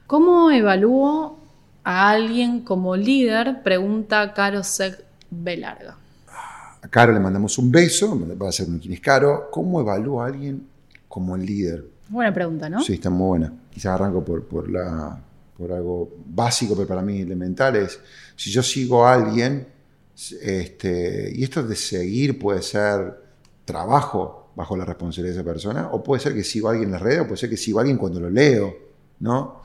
¿Cómo 0.07 0.49
evalúo 0.49 1.37
a 1.83 2.09
alguien 2.09 2.61
como 2.61 2.95
líder? 2.95 3.61
Pregunta 3.61 4.33
Caro 4.33 4.63
Sec 4.63 5.05
B. 5.29 5.57
Larga. 5.57 5.97
Caro 6.95 7.11
le 7.11 7.19
mandamos 7.19 7.57
un 7.57 7.69
beso, 7.69 8.17
va 8.41 8.47
a 8.47 8.51
ser 8.53 8.69
un 8.69 8.79
quién 8.79 8.93
es 8.93 9.01
Caro. 9.01 9.49
¿Cómo 9.51 9.81
evalúa 9.81 10.23
a 10.23 10.27
alguien 10.27 10.65
como 11.09 11.35
el 11.35 11.45
líder? 11.45 11.83
Buena 12.07 12.33
pregunta, 12.33 12.69
¿no? 12.69 12.81
Sí, 12.81 12.93
está 12.93 13.09
muy 13.09 13.27
buena. 13.27 13.53
Quizás 13.69 13.87
arranco 13.87 14.23
por, 14.23 14.45
por, 14.45 14.71
la, 14.71 15.21
por 15.57 15.73
algo 15.73 16.09
básico, 16.25 16.73
pero 16.73 16.87
para 16.87 17.01
mí 17.01 17.19
elemental 17.19 17.75
es, 17.75 17.99
si 18.37 18.49
yo 18.49 18.63
sigo 18.63 19.05
a 19.05 19.13
alguien, 19.13 19.67
este, 20.41 21.33
y 21.35 21.43
esto 21.43 21.63
de 21.63 21.75
seguir 21.75 22.39
puede 22.39 22.61
ser 22.61 23.13
trabajo 23.65 24.51
bajo 24.55 24.77
la 24.77 24.85
responsabilidad 24.85 25.35
de 25.35 25.41
esa 25.41 25.51
persona, 25.51 25.89
o 25.91 26.01
puede 26.01 26.21
ser 26.21 26.33
que 26.33 26.45
sigo 26.45 26.69
a 26.69 26.71
alguien 26.71 26.87
en 26.87 26.93
las 26.93 27.01
redes, 27.01 27.19
o 27.23 27.27
puede 27.27 27.37
ser 27.37 27.49
que 27.49 27.57
sigo 27.57 27.79
a 27.79 27.81
alguien 27.81 27.97
cuando 27.97 28.21
lo 28.21 28.29
leo, 28.29 28.73
¿no? 29.19 29.63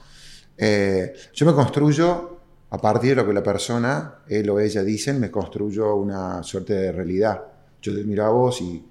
Eh, 0.57 1.13
yo 1.33 1.45
me 1.45 1.53
construyo 1.53 2.30
a 2.71 2.77
partir 2.77 3.11
de 3.11 3.15
lo 3.17 3.27
que 3.27 3.33
la 3.33 3.43
persona, 3.43 4.19
él 4.27 4.49
o 4.49 4.59
ella 4.59 4.81
dicen, 4.81 5.19
me 5.19 5.29
construyo 5.29 5.95
una 5.95 6.41
suerte 6.41 6.73
de 6.73 6.91
realidad. 6.91 7.43
Yo 7.81 7.93
te 7.93 8.03
miro 8.03 8.25
a 8.25 8.29
vos 8.29 8.61
y 8.61 8.81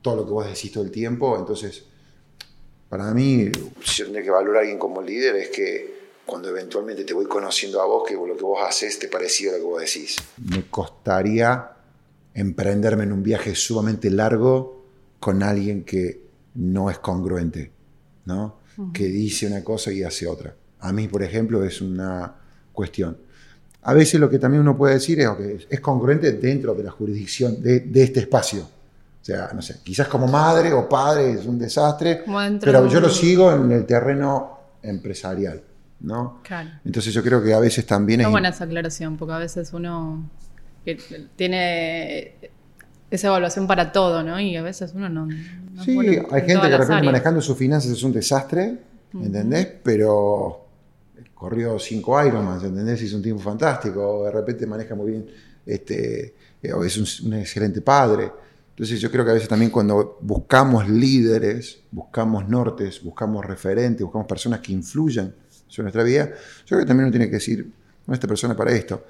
todo 0.00 0.16
lo 0.16 0.24
que 0.24 0.32
vos 0.32 0.46
decís 0.46 0.72
todo 0.72 0.82
el 0.82 0.90
tiempo, 0.90 1.36
entonces, 1.38 1.84
para 2.88 3.12
mí, 3.12 3.50
si 3.84 4.02
yo 4.02 4.12
que 4.12 4.30
valorar 4.30 4.56
a 4.56 4.60
alguien 4.60 4.78
como 4.78 5.02
líder 5.02 5.36
es 5.36 5.50
que 5.50 5.98
cuando 6.24 6.48
eventualmente 6.48 7.04
te 7.04 7.12
voy 7.12 7.26
conociendo 7.26 7.82
a 7.82 7.86
vos, 7.86 8.04
que 8.08 8.14
lo 8.14 8.36
que 8.36 8.44
vos 8.44 8.60
haces 8.66 8.98
te 8.98 9.08
parecido 9.08 9.52
a 9.52 9.58
lo 9.58 9.58
que 9.58 9.70
vos 9.70 9.80
decís. 9.80 10.16
Me 10.50 10.66
costaría 10.70 11.70
emprenderme 12.32 13.04
en 13.04 13.12
un 13.12 13.22
viaje 13.22 13.54
sumamente 13.54 14.10
largo 14.10 14.84
con 15.20 15.42
alguien 15.42 15.84
que 15.84 16.22
no 16.54 16.90
es 16.90 16.98
congruente, 16.98 17.72
¿no? 18.24 18.60
Que 18.92 19.04
dice 19.04 19.46
una 19.46 19.62
cosa 19.64 19.92
y 19.92 20.02
hace 20.02 20.26
otra. 20.26 20.54
A 20.80 20.92
mí, 20.92 21.08
por 21.08 21.22
ejemplo, 21.22 21.64
es 21.64 21.80
una 21.80 22.36
cuestión. 22.72 23.18
A 23.88 23.94
veces 23.94 24.20
lo 24.20 24.28
que 24.28 24.38
también 24.38 24.60
uno 24.60 24.76
puede 24.76 24.94
decir 24.94 25.18
es 25.18 25.30
que 25.30 25.66
es 25.70 25.80
congruente 25.80 26.32
dentro 26.32 26.74
de 26.74 26.84
la 26.84 26.90
jurisdicción 26.90 27.62
de, 27.62 27.90
este 27.94 28.20
espacio. 28.20 28.60
O 28.60 29.24
sea, 29.24 29.50
no 29.54 29.62
sé, 29.62 29.76
quizás 29.82 30.08
como 30.08 30.26
madre 30.26 30.74
o 30.74 30.86
padre 30.86 31.32
es 31.32 31.46
un 31.46 31.58
desastre, 31.58 32.22
pero 32.60 32.86
yo 32.86 33.00
lo 33.00 33.08
sigo 33.08 33.50
en 33.50 33.72
el 33.72 33.86
terreno 33.86 34.58
empresarial. 34.82 35.62
¿no? 36.00 36.40
Claro. 36.42 36.68
Entonces 36.84 37.14
yo 37.14 37.22
creo 37.22 37.42
que 37.42 37.54
a 37.54 37.60
veces 37.60 37.86
también 37.86 38.20
es... 38.20 38.28
buena 38.28 38.50
esa 38.50 38.64
aclaración, 38.64 39.16
porque 39.16 39.32
a 39.32 39.38
veces 39.38 39.72
uno 39.72 40.28
tiene 41.36 42.34
esa 43.10 43.28
evaluación 43.28 43.66
para 43.66 43.90
todo, 43.90 44.22
¿no? 44.22 44.38
Y 44.38 44.54
a 44.54 44.62
veces 44.62 44.92
uno 44.94 45.08
no... 45.08 45.28
sí, 45.82 45.98
hay 46.30 46.42
gente 46.42 46.60
que 46.60 46.68
de 46.68 46.76
repente 46.76 47.06
manejando 47.06 47.40
sus 47.40 47.56
finanzas 47.56 47.92
es 47.92 48.02
un 48.02 48.12
desastre, 48.12 48.76
¿entendés? 49.14 49.66
Pero 49.82 50.67
corrió 51.38 51.78
cinco 51.78 52.22
Ironmans, 52.24 52.64
¿entendés? 52.64 53.00
Hizo 53.02 53.16
un 53.16 53.22
tiempo 53.22 53.40
fantástico, 53.40 54.24
de 54.24 54.30
repente 54.32 54.66
maneja 54.66 54.96
muy 54.96 55.12
bien, 55.12 55.26
este, 55.64 56.34
eh, 56.60 56.72
es 56.84 57.22
un, 57.22 57.32
excelente 57.34 57.80
padre. 57.80 58.32
Entonces 58.70 59.00
yo 59.00 59.10
creo 59.10 59.24
que 59.24 59.30
a 59.30 59.34
veces 59.34 59.48
también 59.48 59.70
cuando 59.70 60.18
buscamos 60.20 60.88
líderes, 60.88 61.80
buscamos 61.92 62.48
nortes, 62.48 63.02
buscamos 63.02 63.44
referentes, 63.44 64.02
buscamos 64.02 64.26
personas 64.26 64.60
que 64.60 64.72
influyan 64.72 65.32
sobre 65.68 65.84
nuestra 65.84 66.02
vida, 66.02 66.26
yo 66.26 66.66
creo 66.66 66.80
que 66.80 66.86
también 66.86 67.04
uno 67.04 67.12
tiene 67.12 67.26
que 67.26 67.34
decir, 67.34 67.70
no, 68.06 68.14
esta 68.14 68.26
persona 68.26 68.56
para 68.56 68.72
esto. 68.72 69.04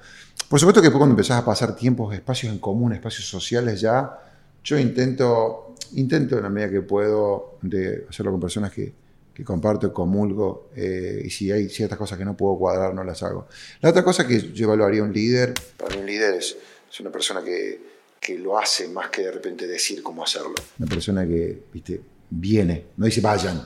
Por 0.47 0.59
supuesto 0.59 0.81
que 0.81 0.91
cuando 0.91 1.13
empezás 1.13 1.37
a 1.37 1.45
pasar 1.45 1.75
tiempos, 1.75 2.13
espacios 2.13 2.53
en 2.53 2.59
común, 2.59 2.93
espacios 2.93 3.27
sociales 3.27 3.81
ya, 3.81 4.19
yo 4.63 4.77
intento, 4.77 5.75
intento 5.93 6.37
en 6.37 6.43
la 6.43 6.49
medida 6.49 6.69
que 6.69 6.81
puedo 6.81 7.57
de 7.61 8.05
hacerlo 8.07 8.31
con 8.31 8.41
personas 8.41 8.71
que, 8.71 8.93
que 9.39 9.45
comparto, 9.45 9.93
comulgo, 9.93 10.69
eh, 10.75 11.21
y 11.23 11.29
si 11.29 11.49
hay 11.49 11.69
ciertas 11.69 11.97
cosas 11.97 12.17
que 12.17 12.25
no 12.25 12.35
puedo 12.35 12.57
cuadrar, 12.57 12.93
no 12.93 13.05
las 13.05 13.23
hago. 13.23 13.47
La 13.79 13.89
otra 13.89 14.03
cosa 14.03 14.27
que 14.27 14.51
yo 14.51 14.65
evaluaría 14.65 15.01
un 15.01 15.13
líder, 15.13 15.53
para 15.77 15.95
mí 15.95 16.01
un 16.01 16.07
líder 16.07 16.33
es, 16.33 16.57
una 16.99 17.09
persona 17.09 17.41
que, 17.41 17.81
que, 18.19 18.37
lo 18.37 18.59
hace 18.59 18.89
más 18.89 19.09
que 19.09 19.21
de 19.21 19.31
repente 19.31 19.65
decir 19.65 20.03
cómo 20.03 20.23
hacerlo. 20.23 20.55
Una 20.77 20.89
persona 20.89 21.25
que, 21.25 21.63
viste, 21.71 22.01
viene, 22.29 22.87
no 22.97 23.05
dice 23.05 23.21
vayan, 23.21 23.65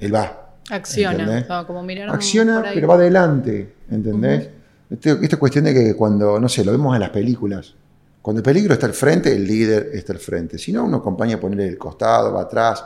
él 0.00 0.12
va. 0.12 0.56
Acciona, 0.70 1.46
como 1.68 1.84
mirar 1.84 2.10
Acciona, 2.10 2.64
pero 2.74 2.88
va 2.88 2.94
adelante, 2.96 3.74
¿entendés? 3.88 4.48
esta 4.90 5.36
cuestión 5.36 5.66
de 5.66 5.74
que 5.74 5.94
cuando, 5.94 6.40
no 6.40 6.48
sé, 6.48 6.64
lo 6.64 6.72
vemos 6.72 6.96
en 6.96 7.00
las 7.00 7.10
películas, 7.10 7.74
cuando 8.20 8.40
el 8.40 8.44
peligro 8.44 8.74
está 8.74 8.86
al 8.86 8.94
frente, 8.94 9.32
el 9.32 9.46
líder 9.46 9.90
está 9.92 10.12
al 10.14 10.18
frente. 10.18 10.58
Si 10.58 10.72
no, 10.72 10.82
uno 10.82 10.96
acompaña 10.96 11.36
a 11.36 11.40
ponerle 11.40 11.68
el 11.68 11.78
costado, 11.78 12.32
va 12.32 12.42
atrás. 12.42 12.84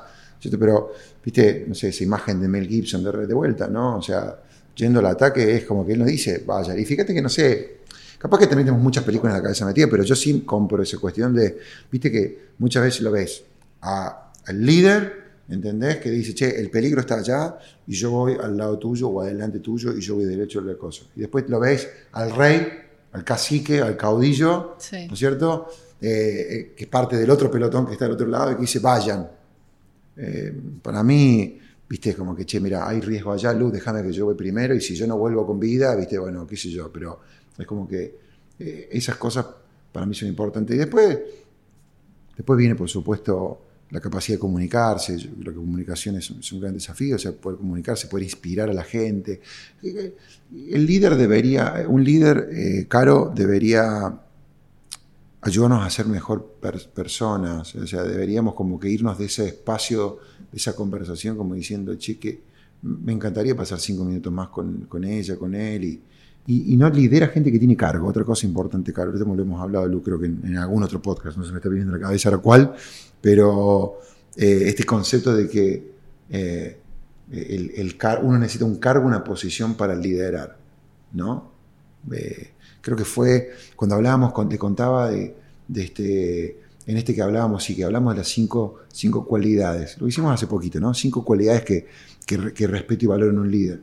Pero, 0.58 0.92
viste, 1.24 1.64
no 1.68 1.74
sé, 1.74 1.88
esa 1.88 2.04
imagen 2.04 2.40
de 2.40 2.48
Mel 2.48 2.66
Gibson 2.66 3.04
de, 3.04 3.26
de 3.26 3.34
vuelta, 3.34 3.68
¿no? 3.68 3.98
O 3.98 4.02
sea, 4.02 4.38
yendo 4.74 5.00
al 5.00 5.06
ataque 5.06 5.56
es 5.56 5.64
como 5.64 5.84
que 5.84 5.92
él 5.92 5.98
nos 5.98 6.08
dice, 6.08 6.42
vaya. 6.46 6.76
Y 6.76 6.84
fíjate 6.84 7.14
que, 7.14 7.22
no 7.22 7.28
sé, 7.28 7.80
capaz 8.18 8.38
que 8.38 8.46
también 8.46 8.66
tenemos 8.66 8.82
muchas 8.82 9.04
películas 9.04 9.32
en 9.32 9.38
la 9.38 9.42
cabeza 9.42 9.64
metida, 9.66 9.86
pero 9.90 10.02
yo 10.02 10.14
sí 10.14 10.40
compro 10.40 10.82
esa 10.82 10.98
cuestión 10.98 11.34
de, 11.34 11.58
viste 11.90 12.10
que 12.10 12.50
muchas 12.58 12.82
veces 12.82 13.02
lo 13.02 13.10
ves 13.10 13.44
al 13.80 14.64
líder, 14.64 15.20
¿entendés? 15.48 15.96
Que 15.96 16.10
dice, 16.10 16.34
che, 16.34 16.60
el 16.60 16.70
peligro 16.70 17.00
está 17.00 17.16
allá 17.16 17.58
y 17.86 17.94
yo 17.94 18.10
voy 18.10 18.36
al 18.40 18.56
lado 18.56 18.78
tuyo 18.78 19.08
o 19.08 19.20
adelante 19.20 19.60
tuyo 19.60 19.92
y 19.96 20.00
yo 20.00 20.16
voy 20.16 20.24
derecho 20.24 20.60
a 20.60 20.62
la 20.62 20.74
cosa. 20.74 21.04
Y 21.16 21.20
después 21.20 21.48
lo 21.48 21.60
ves 21.60 21.88
al 22.12 22.34
rey, 22.34 22.68
al 23.12 23.24
cacique, 23.24 23.80
al 23.80 23.96
caudillo, 23.96 24.76
¿no 24.92 25.12
es 25.12 25.18
cierto? 25.18 25.68
Eh, 26.00 26.08
eh, 26.08 26.74
que 26.74 26.84
es 26.84 26.90
parte 26.90 27.16
del 27.16 27.28
otro 27.28 27.50
pelotón 27.50 27.86
que 27.86 27.92
está 27.92 28.06
al 28.06 28.12
otro 28.12 28.26
lado 28.26 28.52
y 28.52 28.54
que 28.54 28.60
dice, 28.62 28.78
vayan. 28.78 29.39
Eh, 30.22 30.52
para 30.82 31.02
mí, 31.02 31.58
viste, 31.88 32.10
es 32.10 32.16
como 32.16 32.36
que, 32.36 32.44
che, 32.44 32.60
mira, 32.60 32.86
hay 32.86 33.00
riesgo 33.00 33.32
allá, 33.32 33.54
Luz, 33.54 33.72
déjame 33.72 34.02
que 34.02 34.12
yo 34.12 34.26
voy 34.26 34.34
primero 34.34 34.74
y 34.74 34.80
si 34.82 34.94
yo 34.94 35.06
no 35.06 35.16
vuelvo 35.16 35.46
con 35.46 35.58
vida, 35.58 35.96
viste, 35.96 36.18
bueno, 36.18 36.46
qué 36.46 36.58
sé 36.58 36.68
yo, 36.68 36.92
pero 36.92 37.20
es 37.56 37.66
como 37.66 37.88
que 37.88 38.18
eh, 38.58 38.88
esas 38.92 39.16
cosas 39.16 39.46
para 39.90 40.04
mí 40.04 40.14
son 40.14 40.28
importantes. 40.28 40.76
Y 40.76 40.78
después, 40.78 41.18
después 42.36 42.58
viene, 42.58 42.74
por 42.74 42.90
supuesto, 42.90 43.62
la 43.88 43.98
capacidad 43.98 44.36
de 44.36 44.40
comunicarse. 44.40 45.16
Yo 45.16 45.30
creo 45.40 45.54
que 45.54 45.58
comunicación 45.58 46.16
es 46.16 46.30
un, 46.30 46.60
gran 46.60 46.74
desafío, 46.74 47.16
o 47.16 47.18
sea, 47.18 47.32
poder 47.32 47.58
comunicarse, 47.58 48.06
poder 48.06 48.24
inspirar 48.24 48.68
a 48.68 48.74
la 48.74 48.84
gente. 48.84 49.40
Eh, 49.82 50.14
el 50.52 50.84
líder 50.84 51.16
debería, 51.16 51.86
un 51.88 52.04
líder 52.04 52.86
caro 52.88 53.32
debería 53.34 54.20
ayúdanos 55.42 55.84
a 55.84 55.90
ser 55.90 56.06
mejor 56.06 56.56
personas. 56.94 57.74
O 57.74 57.86
sea, 57.86 58.02
deberíamos 58.02 58.54
como 58.54 58.78
que 58.78 58.88
irnos 58.88 59.18
de 59.18 59.26
ese 59.26 59.46
espacio, 59.46 60.18
de 60.50 60.58
esa 60.58 60.74
conversación, 60.74 61.36
como 61.36 61.54
diciendo, 61.54 61.94
che, 61.96 62.42
me 62.82 63.12
encantaría 63.12 63.54
pasar 63.54 63.78
cinco 63.78 64.04
minutos 64.04 64.32
más 64.32 64.48
con, 64.48 65.04
ella, 65.04 65.36
con 65.36 65.54
él, 65.54 65.84
y, 65.84 66.02
y, 66.46 66.76
no 66.76 66.88
lidera 66.88 67.28
gente 67.28 67.52
que 67.52 67.58
tiene 67.58 67.76
cargo. 67.76 68.08
Otra 68.08 68.24
cosa 68.24 68.46
importante, 68.46 68.92
Carlos, 68.92 69.14
ahorita 69.14 69.36
lo 69.36 69.42
hemos 69.42 69.60
hablado, 69.60 69.86
Lu, 69.86 70.02
creo 70.02 70.18
que 70.18 70.26
en, 70.26 70.56
algún 70.56 70.82
otro 70.82 71.00
podcast, 71.02 71.36
no 71.36 71.44
se 71.44 71.52
me 71.52 71.58
está 71.58 71.68
viendo 71.68 71.92
la 71.92 72.00
cabeza 72.00 72.28
ahora 72.30 72.40
cuál, 72.40 72.74
pero 73.20 73.98
eh, 74.36 74.64
este 74.66 74.84
concepto 74.84 75.34
de 75.34 75.48
que 75.48 75.92
eh, 76.30 76.78
el, 77.30 77.96
uno 78.22 78.38
necesita 78.38 78.64
un 78.64 78.78
cargo, 78.78 79.06
una 79.06 79.22
posición 79.22 79.74
para 79.74 79.94
liderar. 79.94 80.56
¿no? 81.12 81.50
Eh, 82.12 82.50
creo 82.80 82.96
que 82.96 83.04
fue 83.04 83.50
cuando 83.76 83.96
hablábamos, 83.96 84.32
te 84.48 84.58
contaba 84.58 85.10
de, 85.10 85.34
de 85.68 85.82
este, 85.82 86.60
en 86.86 86.96
este 86.96 87.14
que 87.14 87.22
hablábamos, 87.22 87.64
sí, 87.64 87.76
que 87.76 87.84
hablamos 87.84 88.14
de 88.14 88.18
las 88.18 88.28
cinco, 88.28 88.80
cinco 88.92 89.24
cualidades. 89.26 89.98
Lo 89.98 90.08
hicimos 90.08 90.32
hace 90.32 90.46
poquito, 90.46 90.80
¿no? 90.80 90.94
Cinco 90.94 91.24
cualidades 91.24 91.62
que, 91.62 91.86
que, 92.26 92.52
que 92.52 92.66
respeto 92.66 93.04
y 93.04 93.08
valoro 93.08 93.30
en 93.30 93.38
un 93.38 93.50
líder. 93.50 93.80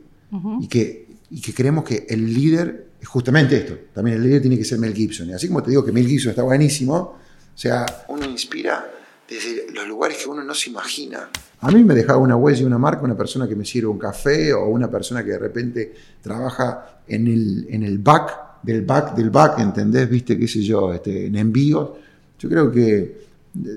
Y, 0.60 0.68
que, 0.68 1.06
y 1.30 1.40
que 1.40 1.54
creemos 1.54 1.84
que 1.84 2.06
el 2.08 2.34
líder 2.34 2.88
es 3.00 3.08
justamente 3.08 3.56
esto. 3.56 3.78
También 3.94 4.18
el 4.18 4.24
líder 4.24 4.42
tiene 4.42 4.58
que 4.58 4.64
ser 4.64 4.78
Mel 4.78 4.92
Gibson. 4.92 5.30
Y 5.30 5.32
así 5.32 5.48
como 5.48 5.62
te 5.62 5.70
digo 5.70 5.84
que 5.84 5.92
Mel 5.92 6.06
Gibson 6.06 6.30
está 6.30 6.42
buenísimo, 6.42 6.96
o 6.96 7.60
sea, 7.60 7.86
uno 8.08 8.26
inspira 8.26 8.86
desde 9.28 9.70
los 9.72 9.86
lugares 9.86 10.18
que 10.18 10.28
uno 10.28 10.42
no 10.42 10.54
se 10.54 10.70
imagina. 10.70 11.28
A 11.60 11.70
mí 11.70 11.84
me 11.84 11.94
dejaba 11.94 12.18
una 12.18 12.36
huella 12.36 12.62
y 12.62 12.64
una 12.64 12.78
marca 12.78 13.02
una 13.02 13.16
persona 13.16 13.46
que 13.46 13.54
me 13.54 13.64
sirve 13.64 13.88
un 13.88 13.98
café 13.98 14.52
o 14.54 14.68
una 14.68 14.90
persona 14.90 15.22
que 15.22 15.32
de 15.32 15.38
repente 15.38 15.94
trabaja 16.22 17.02
en 17.06 17.26
el, 17.26 17.66
en 17.68 17.82
el 17.82 17.98
back 17.98 18.62
del 18.62 18.82
back 18.82 19.14
del 19.14 19.30
back, 19.30 19.58
¿entendés? 19.60 20.08
¿Viste? 20.08 20.38
¿Qué 20.38 20.48
sé 20.48 20.62
yo? 20.62 20.92
Este, 20.92 21.26
en 21.26 21.36
envíos. 21.36 21.90
Yo 22.38 22.48
creo 22.48 22.70
que 22.70 22.98
eh, 22.98 23.16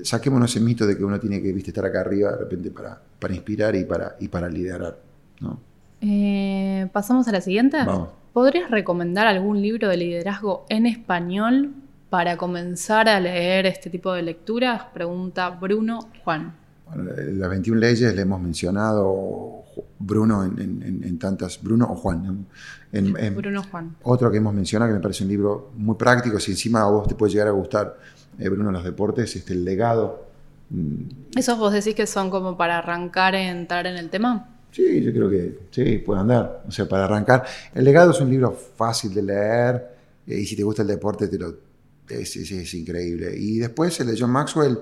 saquémonos 0.02 0.50
ese 0.50 0.60
mito 0.60 0.86
de 0.86 0.96
que 0.96 1.04
uno 1.04 1.20
tiene 1.20 1.42
que 1.42 1.52
¿viste? 1.52 1.70
estar 1.70 1.84
acá 1.84 2.00
arriba 2.00 2.32
de 2.32 2.38
repente 2.38 2.70
para, 2.70 3.00
para 3.18 3.34
inspirar 3.34 3.76
y 3.76 3.84
para, 3.84 4.16
y 4.20 4.28
para 4.28 4.48
liderar. 4.48 4.98
¿no? 5.40 5.60
Eh, 6.00 6.88
Pasamos 6.92 7.28
a 7.28 7.32
la 7.32 7.40
siguiente. 7.40 7.76
Vamos. 7.84 8.08
¿Podrías 8.32 8.70
recomendar 8.70 9.26
algún 9.26 9.60
libro 9.60 9.88
de 9.88 9.98
liderazgo 9.98 10.64
en 10.70 10.86
español 10.86 11.74
para 12.12 12.36
comenzar 12.36 13.08
a 13.08 13.18
leer 13.18 13.64
este 13.64 13.88
tipo 13.88 14.12
de 14.12 14.20
lecturas? 14.20 14.82
Pregunta 14.92 15.48
Bruno 15.48 16.10
Juan. 16.22 16.54
Bueno, 16.86 17.10
las 17.16 17.48
21 17.48 17.80
leyes 17.80 18.14
le 18.14 18.20
hemos 18.20 18.38
mencionado 18.38 19.62
Bruno 19.98 20.44
en, 20.44 20.60
en- 20.60 20.82
en- 20.82 21.04
en 21.04 21.18
tantas, 21.18 21.58
Bruno 21.62 21.86
o 21.90 21.94
Juan. 21.96 22.44
En- 22.92 23.34
Bruno 23.34 23.62
Juan. 23.62 23.96
otro 24.02 24.30
que 24.30 24.36
hemos 24.36 24.52
mencionado 24.52 24.90
que 24.90 24.96
me 24.96 25.00
parece 25.00 25.24
un 25.24 25.30
libro 25.30 25.70
muy 25.78 25.94
práctico, 25.96 26.38
si 26.38 26.50
encima 26.50 26.82
a 26.82 26.90
vos 26.90 27.08
te 27.08 27.14
puede 27.14 27.32
llegar 27.32 27.48
a 27.48 27.52
gustar, 27.52 27.96
eh, 28.38 28.46
Bruno, 28.50 28.70
los 28.70 28.84
deportes, 28.84 29.34
este, 29.34 29.54
El 29.54 29.64
legado. 29.64 30.26
Mm, 30.68 31.04
¿Esos 31.34 31.58
vos 31.58 31.72
decís 31.72 31.94
que 31.94 32.06
son 32.06 32.28
como 32.28 32.58
para 32.58 32.76
arrancar 32.76 33.34
e 33.34 33.48
entrar 33.48 33.86
en 33.86 33.96
el 33.96 34.10
tema? 34.10 34.50
Sí, 34.70 35.02
yo 35.02 35.12
creo 35.14 35.30
que 35.30 35.60
sí, 35.70 35.96
puede 35.96 36.20
andar. 36.20 36.62
O 36.68 36.70
sea, 36.70 36.86
para 36.86 37.06
arrancar. 37.06 37.42
El 37.74 37.84
legado 37.86 38.10
es 38.10 38.20
un 38.20 38.28
libro 38.28 38.52
fácil 38.52 39.14
de 39.14 39.22
leer 39.22 39.88
eh, 40.26 40.38
y 40.40 40.44
si 40.44 40.54
te 40.56 40.62
gusta 40.62 40.82
el 40.82 40.88
deporte, 40.88 41.26
te 41.28 41.38
lo, 41.38 41.71
es, 42.08 42.36
es- 42.36 42.50
es 42.52 42.74
increíble. 42.74 43.34
Y 43.36 43.58
después 43.58 43.98
el 44.00 44.08
de 44.08 44.16
John 44.18 44.30
Maxwell 44.30 44.78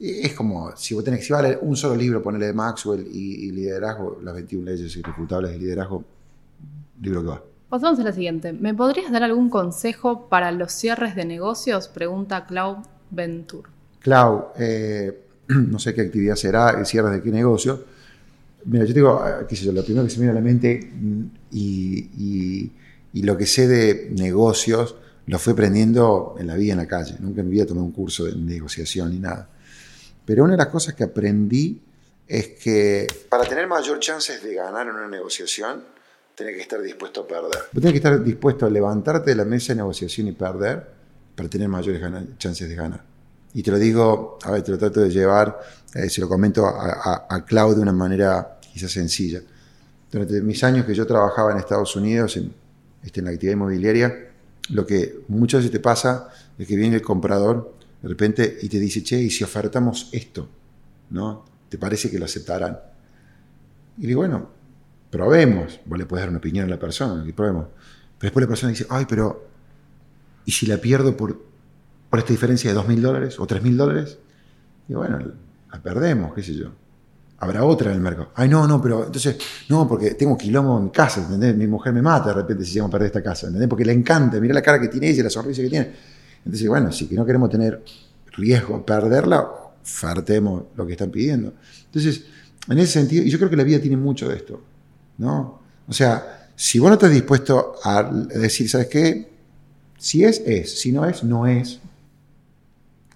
eh, 0.00 0.20
es 0.24 0.34
como, 0.34 0.74
si 0.76 0.94
vos 0.94 1.04
tenés, 1.04 1.24
si 1.26 1.32
a 1.32 1.42
leer 1.42 1.58
un 1.62 1.76
solo 1.76 1.96
libro, 1.96 2.22
ponele 2.22 2.46
de 2.46 2.52
Maxwell 2.52 3.06
y, 3.10 3.46
y 3.46 3.50
liderazgo, 3.52 4.18
las 4.22 4.34
21 4.34 4.64
leyes 4.70 4.96
irrefutables 4.96 5.52
de 5.52 5.58
liderazgo, 5.58 6.04
libro 7.02 7.22
que 7.22 7.28
va. 7.28 7.42
Pasamos 7.68 8.00
a 8.00 8.02
la 8.02 8.12
siguiente. 8.12 8.52
¿Me 8.52 8.74
podrías 8.74 9.12
dar 9.12 9.22
algún 9.22 9.48
consejo 9.48 10.28
para 10.28 10.50
los 10.52 10.72
cierres 10.72 11.14
de 11.14 11.24
negocios? 11.24 11.86
Pregunta 11.88 12.46
Clau 12.46 12.82
Ventur. 13.10 13.64
Clau, 14.00 14.48
eh, 14.58 15.20
no 15.48 15.78
sé 15.78 15.94
qué 15.94 16.00
actividad 16.02 16.34
será, 16.36 16.70
el 16.70 16.86
cierre 16.86 17.10
de 17.10 17.22
qué 17.22 17.30
negocio. 17.30 17.84
Mira, 18.64 18.84
yo 18.84 18.88
te 18.92 19.00
digo, 19.00 19.20
ah, 19.22 19.46
qué 19.48 19.56
sé 19.56 19.64
yo, 19.64 19.72
lo 19.72 19.84
primero 19.84 20.04
que 20.04 20.10
se 20.10 20.18
me 20.18 20.24
viene 20.26 20.38
a 20.38 20.40
la 20.42 20.46
mente 20.46 20.90
mm, 20.92 21.22
y, 21.52 21.98
y- 22.18 22.72
y 23.12 23.22
lo 23.22 23.36
que 23.36 23.46
sé 23.46 23.66
de 23.66 24.10
negocios 24.16 24.96
lo 25.26 25.38
fui 25.38 25.52
aprendiendo 25.52 26.36
en 26.38 26.46
la 26.46 26.56
vida, 26.56 26.72
en 26.72 26.78
la 26.78 26.86
calle. 26.86 27.16
Nunca 27.20 27.40
en 27.40 27.48
mi 27.48 27.54
vida 27.54 27.66
tomé 27.66 27.80
un 27.80 27.92
curso 27.92 28.24
de 28.24 28.34
negociación 28.34 29.10
ni 29.10 29.18
nada. 29.18 29.48
Pero 30.24 30.44
una 30.44 30.52
de 30.52 30.58
las 30.58 30.68
cosas 30.68 30.94
que 30.94 31.04
aprendí 31.04 31.80
es 32.26 32.48
que 32.50 33.06
para 33.28 33.44
tener 33.44 33.66
mayor 33.66 33.98
chances 33.98 34.42
de 34.42 34.54
ganar 34.54 34.86
en 34.86 34.94
una 34.94 35.08
negociación, 35.08 35.84
tenés 36.34 36.54
que 36.54 36.62
estar 36.62 36.80
dispuesto 36.80 37.22
a 37.22 37.28
perder. 37.28 37.58
Vos 37.72 37.82
tenés 37.82 37.92
que 37.92 37.98
estar 37.98 38.22
dispuesto 38.22 38.66
a 38.66 38.70
levantarte 38.70 39.30
de 39.30 39.36
la 39.36 39.44
mesa 39.44 39.72
de 39.72 39.78
negociación 39.78 40.28
y 40.28 40.32
perder 40.32 40.86
para 41.34 41.48
tener 41.48 41.68
mayores 41.68 42.00
chances 42.38 42.68
de 42.68 42.74
ganar. 42.74 43.02
Y 43.52 43.62
te 43.62 43.70
lo 43.70 43.78
digo, 43.78 44.38
a 44.44 44.62
te 44.62 44.70
lo 44.70 44.78
trato 44.78 45.00
de 45.00 45.10
llevar, 45.10 45.58
eh, 45.94 46.08
se 46.08 46.20
lo 46.20 46.28
comento 46.28 46.66
a, 46.66 47.26
a, 47.26 47.26
a 47.28 47.44
Clau 47.44 47.74
de 47.74 47.80
una 47.80 47.92
manera 47.92 48.60
quizás 48.72 48.92
sencilla. 48.92 49.40
Durante 50.10 50.40
mis 50.40 50.62
años 50.62 50.86
que 50.86 50.94
yo 50.94 51.06
trabajaba 51.06 51.52
en 51.52 51.58
Estados 51.58 51.96
Unidos, 51.96 52.36
en, 52.36 52.52
este, 53.02 53.20
en 53.20 53.26
la 53.26 53.32
actividad 53.32 53.54
inmobiliaria, 53.54 54.29
lo 54.70 54.86
que 54.86 55.20
muchas 55.28 55.60
veces 55.60 55.72
te 55.72 55.80
pasa 55.80 56.28
es 56.58 56.66
que 56.66 56.76
viene 56.76 56.96
el 56.96 57.02
comprador 57.02 57.74
de 58.02 58.08
repente 58.08 58.58
y 58.62 58.68
te 58.68 58.78
dice, 58.78 59.02
che, 59.02 59.20
¿y 59.20 59.30
si 59.30 59.44
ofertamos 59.44 60.08
esto? 60.12 60.48
¿No? 61.10 61.44
¿Te 61.68 61.78
parece 61.78 62.10
que 62.10 62.18
lo 62.18 62.24
aceptarán? 62.24 62.78
Y 63.98 64.06
digo, 64.06 64.20
bueno, 64.20 64.48
probemos. 65.10 65.80
Vos 65.84 65.98
le 65.98 66.06
puedes 66.06 66.22
dar 66.22 66.30
una 66.30 66.38
opinión 66.38 66.66
a 66.66 66.68
la 66.68 66.78
persona, 66.78 67.24
y 67.26 67.32
probemos. 67.32 67.66
Pero 68.18 68.28
después 68.28 68.42
la 68.42 68.48
persona 68.48 68.70
dice, 68.70 68.86
ay, 68.88 69.06
pero 69.08 69.48
¿y 70.44 70.52
si 70.52 70.66
la 70.66 70.78
pierdo 70.78 71.16
por, 71.16 71.42
por 72.08 72.18
esta 72.18 72.32
diferencia 72.32 72.70
de 72.70 72.74
dos 72.74 72.88
mil 72.88 73.02
dólares 73.02 73.38
o 73.38 73.46
tres 73.46 73.62
mil 73.62 73.76
dólares? 73.76 74.18
Y 74.88 74.94
bueno, 74.94 75.18
la 75.70 75.82
perdemos, 75.82 76.34
qué 76.34 76.42
sé 76.42 76.54
yo. 76.54 76.72
Habrá 77.40 77.64
otra 77.64 77.90
en 77.90 77.96
el 77.96 78.02
mercado. 78.02 78.30
Ay, 78.34 78.48
no, 78.48 78.66
no, 78.66 78.80
pero 78.82 79.06
entonces, 79.06 79.36
no, 79.68 79.88
porque 79.88 80.10
tengo 80.14 80.36
quilombo 80.36 80.78
en 80.78 80.90
casa, 80.90 81.22
¿entendés? 81.22 81.56
Mi 81.56 81.66
mujer 81.66 81.92
me 81.92 82.02
mata 82.02 82.28
de 82.28 82.34
repente 82.34 82.64
si 82.64 82.72
llegamos 82.72 82.90
a 82.90 82.92
perder 82.92 83.06
esta 83.06 83.22
casa, 83.22 83.46
¿entendés? 83.46 83.68
Porque 83.68 83.84
le 83.84 83.92
encanta, 83.92 84.38
mira 84.38 84.52
la 84.52 84.62
cara 84.62 84.78
que 84.78 84.88
tiene 84.88 85.08
ella, 85.08 85.24
la 85.24 85.30
sonrisa 85.30 85.62
que 85.62 85.70
tiene. 85.70 85.90
Entonces, 86.44 86.68
bueno, 86.68 86.92
si 86.92 87.06
no 87.12 87.24
queremos 87.24 87.48
tener 87.48 87.82
riesgo 88.32 88.76
a 88.76 88.84
perderla, 88.84 89.48
ofertemos 89.82 90.64
lo 90.76 90.86
que 90.86 90.92
están 90.92 91.10
pidiendo. 91.10 91.54
Entonces, 91.86 92.24
en 92.68 92.78
ese 92.78 92.92
sentido, 92.92 93.24
y 93.24 93.30
yo 93.30 93.38
creo 93.38 93.48
que 93.48 93.56
la 93.56 93.64
vida 93.64 93.80
tiene 93.80 93.96
mucho 93.96 94.28
de 94.28 94.36
esto, 94.36 94.60
¿no? 95.18 95.60
O 95.88 95.92
sea, 95.92 96.50
si 96.54 96.78
vos 96.78 96.90
no 96.90 96.94
estás 96.94 97.10
dispuesto 97.10 97.76
a 97.82 98.02
decir, 98.02 98.68
¿sabes 98.68 98.88
qué? 98.88 99.30
Si 99.96 100.24
es, 100.24 100.42
es. 100.44 100.78
Si 100.78 100.92
no 100.92 101.06
es, 101.06 101.24
no 101.24 101.46
es. 101.46 101.80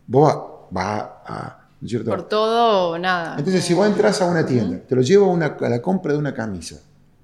Vos 0.07 0.35
vas 0.71 1.03
a... 1.27 1.64
¿no 1.85 1.87
es 1.87 1.91
cierto? 1.91 2.11
Por 2.11 2.23
todo 2.29 2.93
o 2.93 2.99
nada. 2.99 3.37
Entonces, 3.39 3.63
si 3.63 3.75
vos 3.75 3.87
entras 3.87 4.19
a 4.23 4.25
una 4.25 4.47
tienda, 4.47 4.79
te 4.79 4.95
lo 4.97 5.03
llevo 5.03 5.27
a, 5.27 5.33
una- 5.35 5.57
a 5.61 5.69
la 5.69 5.83
compra 5.83 6.15
de 6.15 6.19
una 6.19 6.33
camisa. 6.33 6.77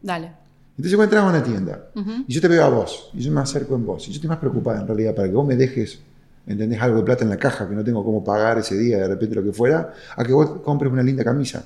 Dale. 0.02 0.32
Entonces 0.76 0.96
vos 0.98 1.04
entras 1.04 1.24
a 1.24 1.28
una 1.28 1.42
tienda 1.42 1.86
y 2.28 2.32
yo 2.34 2.40
te 2.42 2.48
veo 2.48 2.62
a 2.64 2.68
vos 2.68 3.10
y 3.14 3.20
yo 3.22 3.32
me 3.32 3.40
acerco 3.40 3.74
en 3.74 3.86
vos 3.86 4.06
y 4.06 4.10
yo 4.10 4.16
estoy 4.16 4.28
más 4.28 4.38
preocupada 4.38 4.80
en 4.82 4.86
realidad 4.86 5.14
para 5.14 5.28
que 5.28 5.34
vos 5.34 5.46
me 5.46 5.56
dejes, 5.56 5.98
¿entendés? 6.46 6.78
Algo 6.80 6.98
de 6.98 7.02
plata 7.04 7.24
en 7.24 7.30
la 7.30 7.36
caja 7.38 7.66
que 7.66 7.74
no 7.74 7.82
tengo 7.82 8.04
cómo 8.04 8.22
pagar 8.22 8.58
ese 8.58 8.76
día, 8.76 8.98
de 8.98 9.08
repente 9.08 9.34
lo 9.34 9.42
que 9.42 9.52
fuera, 9.52 9.92
a 10.14 10.22
que 10.24 10.32
vos 10.34 10.60
compres 10.62 10.92
una 10.92 11.02
linda 11.02 11.24
camisa. 11.24 11.64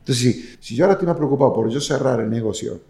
Entonces, 0.00 0.22
si, 0.22 0.56
si 0.60 0.74
yo 0.76 0.84
ahora 0.84 0.94
estoy 0.94 1.06
más 1.06 1.16
preocupado 1.16 1.52
por 1.52 1.68
yo 1.68 1.78
cerrar 1.80 2.20
el 2.20 2.28
negocio, 2.30 2.80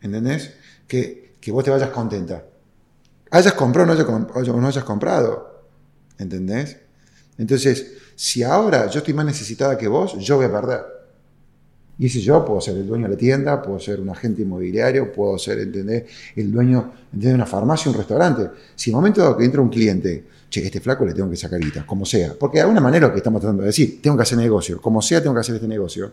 ¿entendés? 0.00 0.54
Que, 0.88 1.34
que 1.40 1.52
vos 1.52 1.62
te 1.64 1.70
vayas 1.70 1.90
contenta. 1.90 2.42
Hayas 3.30 3.52
comprado 3.54 3.90
o 3.92 3.94
no 3.94 4.32
hayas, 4.40 4.48
no 4.56 4.66
hayas 4.68 4.84
comprado, 4.84 5.62
¿entendés? 6.18 6.78
Entonces, 7.38 7.92
si 8.16 8.42
ahora 8.42 8.86
yo 8.88 8.98
estoy 8.98 9.14
más 9.14 9.26
necesitada 9.26 9.76
que 9.78 9.88
vos, 9.88 10.16
yo 10.18 10.36
voy 10.36 10.46
a 10.46 10.52
perder. 10.52 10.80
Y 11.98 12.06
ese 12.06 12.20
yo 12.20 12.44
puedo 12.44 12.60
ser 12.60 12.76
el 12.76 12.86
dueño 12.88 13.04
de 13.04 13.12
la 13.14 13.16
tienda, 13.18 13.62
puedo 13.62 13.78
ser 13.78 14.00
un 14.00 14.08
agente 14.10 14.42
inmobiliario, 14.42 15.12
puedo 15.12 15.38
ser, 15.38 15.60
¿entendés? 15.60 16.04
El 16.34 16.50
dueño 16.50 16.92
¿entendés? 17.06 17.28
de 17.28 17.34
una 17.34 17.46
farmacia, 17.46 17.90
un 17.90 17.96
restaurante. 17.96 18.50
Si 18.74 18.90
en 18.90 18.94
el 18.94 18.96
momento 18.96 19.20
dado 19.20 19.36
que 19.36 19.44
entra 19.44 19.60
un 19.60 19.68
cliente, 19.68 20.24
che, 20.50 20.64
este 20.66 20.80
flaco 20.80 21.04
le 21.06 21.14
tengo 21.14 21.30
que 21.30 21.36
sacar 21.36 21.60
guita, 21.60 21.86
como 21.86 22.04
sea. 22.04 22.34
Porque 22.38 22.58
de 22.58 22.62
alguna 22.62 22.80
manera 22.80 23.06
lo 23.06 23.12
que 23.12 23.18
estamos 23.18 23.40
tratando 23.40 23.62
de 23.62 23.68
decir, 23.68 24.02
tengo 24.02 24.16
que 24.16 24.24
hacer 24.24 24.38
negocio, 24.38 24.80
como 24.80 25.00
sea 25.00 25.22
tengo 25.22 25.34
que 25.34 25.40
hacer 25.42 25.54
este 25.54 25.68
negocio. 25.68 26.10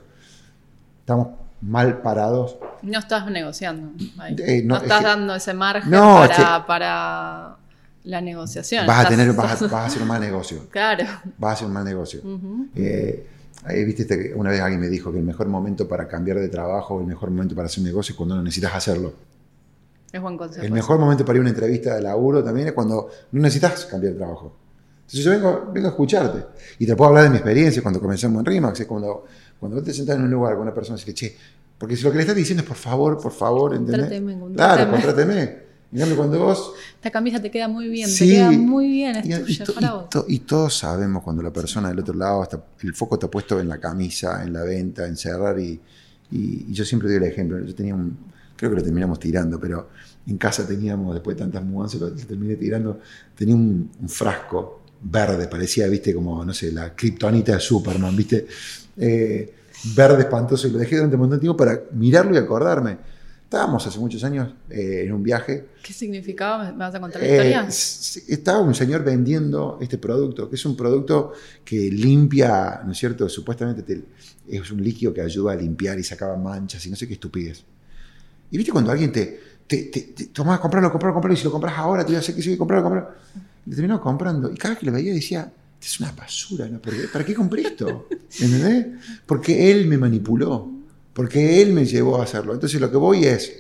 Estamos 0.99 1.29
mal 1.61 1.99
parados. 2.01 2.57
No 2.83 2.99
estás 2.99 3.29
negociando. 3.31 3.91
ahí. 4.19 4.35
Eh, 4.37 4.61
no, 4.63 4.75
no, 4.75 4.77
es 4.77 4.83
estás 4.83 4.99
que- 4.99 5.05
dando 5.05 5.35
ese 5.35 5.53
margen 5.55 5.89
No, 5.89 6.23
es 6.23 6.29
para, 6.29 6.57
que- 6.59 6.67
para 6.67 7.57
la 8.03 8.21
negociación. 8.21 8.87
Vas 8.87 9.05
a, 9.05 9.09
tener, 9.09 9.33
vas, 9.33 9.61
a, 9.61 9.65
vas 9.67 9.73
a 9.73 9.85
hacer 9.85 10.01
un 10.01 10.07
mal 10.07 10.21
negocio. 10.21 10.67
Claro. 10.69 11.05
Vas 11.37 11.49
a 11.49 11.53
hacer 11.53 11.67
un 11.67 11.73
mal 11.73 11.85
negocio. 11.85 12.21
Ujú. 12.23 12.67
Eh, 12.75 13.25
viste, 13.85 14.03
este 14.03 14.19
que 14.19 14.33
una 14.33 14.49
vez 14.49 14.61
alguien 14.61 14.81
me 14.81 14.89
dijo 14.89 15.11
que 15.11 15.19
el 15.19 15.25
mejor 15.25 15.47
momento 15.47 15.87
para 15.87 16.07
cambiar 16.07 16.39
de 16.39 16.49
trabajo, 16.49 16.99
el 16.99 17.07
mejor 17.07 17.29
momento 17.29 17.55
para 17.55 17.67
hacer 17.67 17.79
un 17.79 17.85
negocio 17.85 18.13
es 18.13 18.17
cuando 18.17 18.35
no 18.35 18.43
necesitas 18.43 18.73
hacerlo. 18.75 19.13
Es 20.11 20.21
buen 20.21 20.37
consejo. 20.37 20.65
El 20.65 20.71
mejor 20.71 20.99
momento 20.99 21.23
para 21.23 21.37
ir 21.37 21.39
a 21.39 21.41
una 21.41 21.49
entrevista 21.51 21.95
de 21.95 22.01
laburo 22.01 22.43
también 22.43 22.67
es 22.67 22.73
cuando 22.73 23.09
no 23.31 23.41
necesitas 23.41 23.85
cambiar 23.85 24.13
de 24.13 24.19
trabajo. 24.19 24.57
Entonces 25.01 25.23
yo 25.23 25.31
vengo, 25.31 25.71
vengo 25.73 25.87
a 25.87 25.91
escucharte 25.91 26.45
y 26.79 26.85
te 26.85 26.95
puedo 26.95 27.09
hablar 27.09 27.25
de 27.25 27.29
mi 27.31 27.35
experiencia 27.37 27.81
cuando 27.81 27.99
comenzamos 27.99 28.39
en 28.39 28.45
RIMAX, 28.45 28.79
es 28.79 28.87
cuando, 28.87 29.25
cuando 29.59 29.77
vos 29.77 29.85
te 29.85 29.93
sentás 29.93 30.15
en 30.15 30.23
un 30.23 30.31
lugar 30.31 30.53
con 30.53 30.63
una 30.63 30.73
persona 30.73 30.97
y 30.97 30.99
dices, 31.01 31.15
che, 31.15 31.37
porque 31.77 31.95
si 31.95 32.03
lo 32.03 32.11
que 32.11 32.17
le 32.17 32.21
estás 32.21 32.35
diciendo 32.35 32.61
es 32.63 32.67
por 32.67 32.77
favor, 32.77 33.21
por 33.21 33.31
favor, 33.31 33.73
¿entendés? 33.73 34.01
Contráteme, 34.01 34.55
Claro, 34.55 34.91
contráteme. 34.91 35.70
Cambio, 35.99 36.17
cuando 36.17 36.39
vos... 36.39 36.73
Esta 36.95 37.11
camisa 37.11 37.41
te 37.41 37.51
queda 37.51 37.67
muy 37.67 37.87
bien, 37.89 38.07
Sí. 38.09 38.25
te 38.27 38.33
queda 38.35 38.51
muy 38.51 38.87
bien, 38.87 39.15
es 39.17 39.25
Y, 39.25 39.33
y 39.33 39.43
tuya, 39.57 39.65
to- 39.65 39.73
para 39.73 39.87
y 39.87 39.91
vos. 39.91 40.09
to- 40.09 40.25
y 40.27 40.39
todos 40.39 40.77
sabemos 40.77 41.23
cuando 41.23 41.41
la 41.43 41.51
persona 41.51 41.89
del 41.89 41.99
otro 41.99 42.13
lado, 42.13 42.43
está, 42.43 42.63
el 42.81 42.93
foco 42.93 43.15
está 43.15 43.29
puesto 43.29 43.59
en 43.59 43.67
la 43.67 43.77
camisa, 43.79 44.43
en 44.43 44.53
la 44.53 44.63
venta, 44.63 45.05
en 45.07 45.17
cerrar. 45.17 45.59
Y, 45.59 45.79
y- 46.31 46.65
y 46.69 46.73
yo 46.73 46.85
siempre 46.85 47.09
doy 47.09 47.17
el 47.17 47.23
ejemplo. 47.23 47.59
Yo 47.59 47.75
tenía 47.75 47.93
un, 47.95 48.17
creo 48.55 48.71
que 48.71 48.77
lo 48.77 48.83
terminamos 48.83 49.19
tirando, 49.19 49.59
pero 49.59 49.89
en 50.27 50.37
casa 50.37 50.65
teníamos, 50.67 51.13
después 51.13 51.35
de 51.35 51.43
tantas 51.43 51.63
mudanzas, 51.63 51.99
lo, 51.99 52.09
lo 52.09 52.15
terminé 52.15 52.55
tirando. 52.55 52.99
Tenía 53.35 53.55
un, 53.55 53.89
un 53.99 54.09
frasco 54.09 54.81
verde, 55.03 55.47
parecía, 55.47 55.87
viste, 55.87 56.13
como, 56.13 56.45
no 56.45 56.53
sé, 56.53 56.71
la 56.71 56.95
kriptonita 56.95 57.53
de 57.53 57.59
Superman, 57.59 58.15
viste. 58.15 58.45
Eh, 58.97 59.53
verde 59.95 60.21
espantoso. 60.21 60.67
Y 60.67 60.71
lo 60.71 60.77
dejé 60.77 60.95
durante 60.97 61.15
un 61.15 61.21
montón 61.21 61.37
de 61.39 61.41
tiempo 61.41 61.57
para 61.57 61.81
mirarlo 61.93 62.35
y 62.35 62.37
acordarme. 62.37 62.97
Estábamos 63.51 63.85
hace 63.85 63.99
muchos 63.99 64.23
años 64.23 64.53
eh, 64.69 65.03
en 65.05 65.11
un 65.11 65.21
viaje. 65.21 65.65
¿Qué 65.83 65.91
significaba? 65.91 66.71
¿Me 66.71 66.77
vas 66.77 66.95
a 66.95 67.01
contar 67.01 67.19
la 67.21 67.27
Eh, 67.27 67.31
historia? 67.31 67.67
estaba 67.67 68.61
un 68.61 68.73
señor 68.73 69.03
vendiendo 69.03 69.77
este 69.81 69.97
producto, 69.97 70.49
que 70.49 70.55
es 70.55 70.65
un 70.65 70.77
producto 70.77 71.33
que 71.65 71.91
limpia, 71.91 72.79
¿no 72.85 72.93
es 72.93 72.97
cierto? 72.97 73.27
Supuestamente 73.27 73.83
te- 73.83 74.05
es 74.47 74.71
un 74.71 74.81
líquido 74.81 75.13
que 75.13 75.19
ayuda 75.19 75.51
a 75.51 75.55
limpiar 75.57 75.99
y 75.99 76.03
sacaba 76.05 76.37
manchas 76.37 76.85
y 76.85 76.89
no 76.91 76.95
sé 76.95 77.09
qué 77.09 77.15
estupidez. 77.15 77.61
Y 78.51 78.55
viste 78.55 78.71
cuando 78.71 78.89
alguien 78.89 79.11
te, 79.11 79.37
te, 79.67 79.83
te, 79.83 79.99
te 79.99 80.25
tomás, 80.27 80.61
comprarlo, 80.61 80.89
comprarlo, 80.89 81.15
comprarlo, 81.15 81.33
y 81.33 81.37
si 81.37 81.43
lo 81.43 81.51
compras 81.51 81.73
ahora 81.77 82.03
te 82.03 82.11
voy 82.11 82.15
a 82.15 82.19
hacer 82.19 82.33
que 82.33 82.41
sí, 82.41 82.55
comprarlo, 82.55 82.83
comprarlo. 82.85 83.09
Lo 83.65 83.75
terminó 83.75 83.99
comprando. 83.99 84.49
Y 84.49 84.55
cada 84.55 84.75
vez 84.75 84.79
que 84.79 84.85
lo 84.85 84.93
veía 84.93 85.13
decía, 85.13 85.41
"Esto 85.41 85.87
es 85.87 85.99
una 85.99 86.13
basura, 86.13 86.69
¿no? 86.69 86.81
¿Por 86.81 86.93
qué- 86.95 87.09
¿para 87.09 87.25
qué 87.25 87.33
compré 87.33 87.63
esto? 87.63 88.07
¿Entendés? 88.39 88.87
Porque 89.25 89.69
él 89.71 89.87
me 89.87 89.97
manipuló, 89.97 90.71
porque 91.13 91.61
él 91.61 91.73
me 91.73 91.85
llevó 91.85 92.19
a 92.19 92.23
hacerlo. 92.23 92.53
Entonces 92.53 92.79
lo 92.79 92.89
que 92.89 92.97
voy 92.97 93.25
es, 93.25 93.53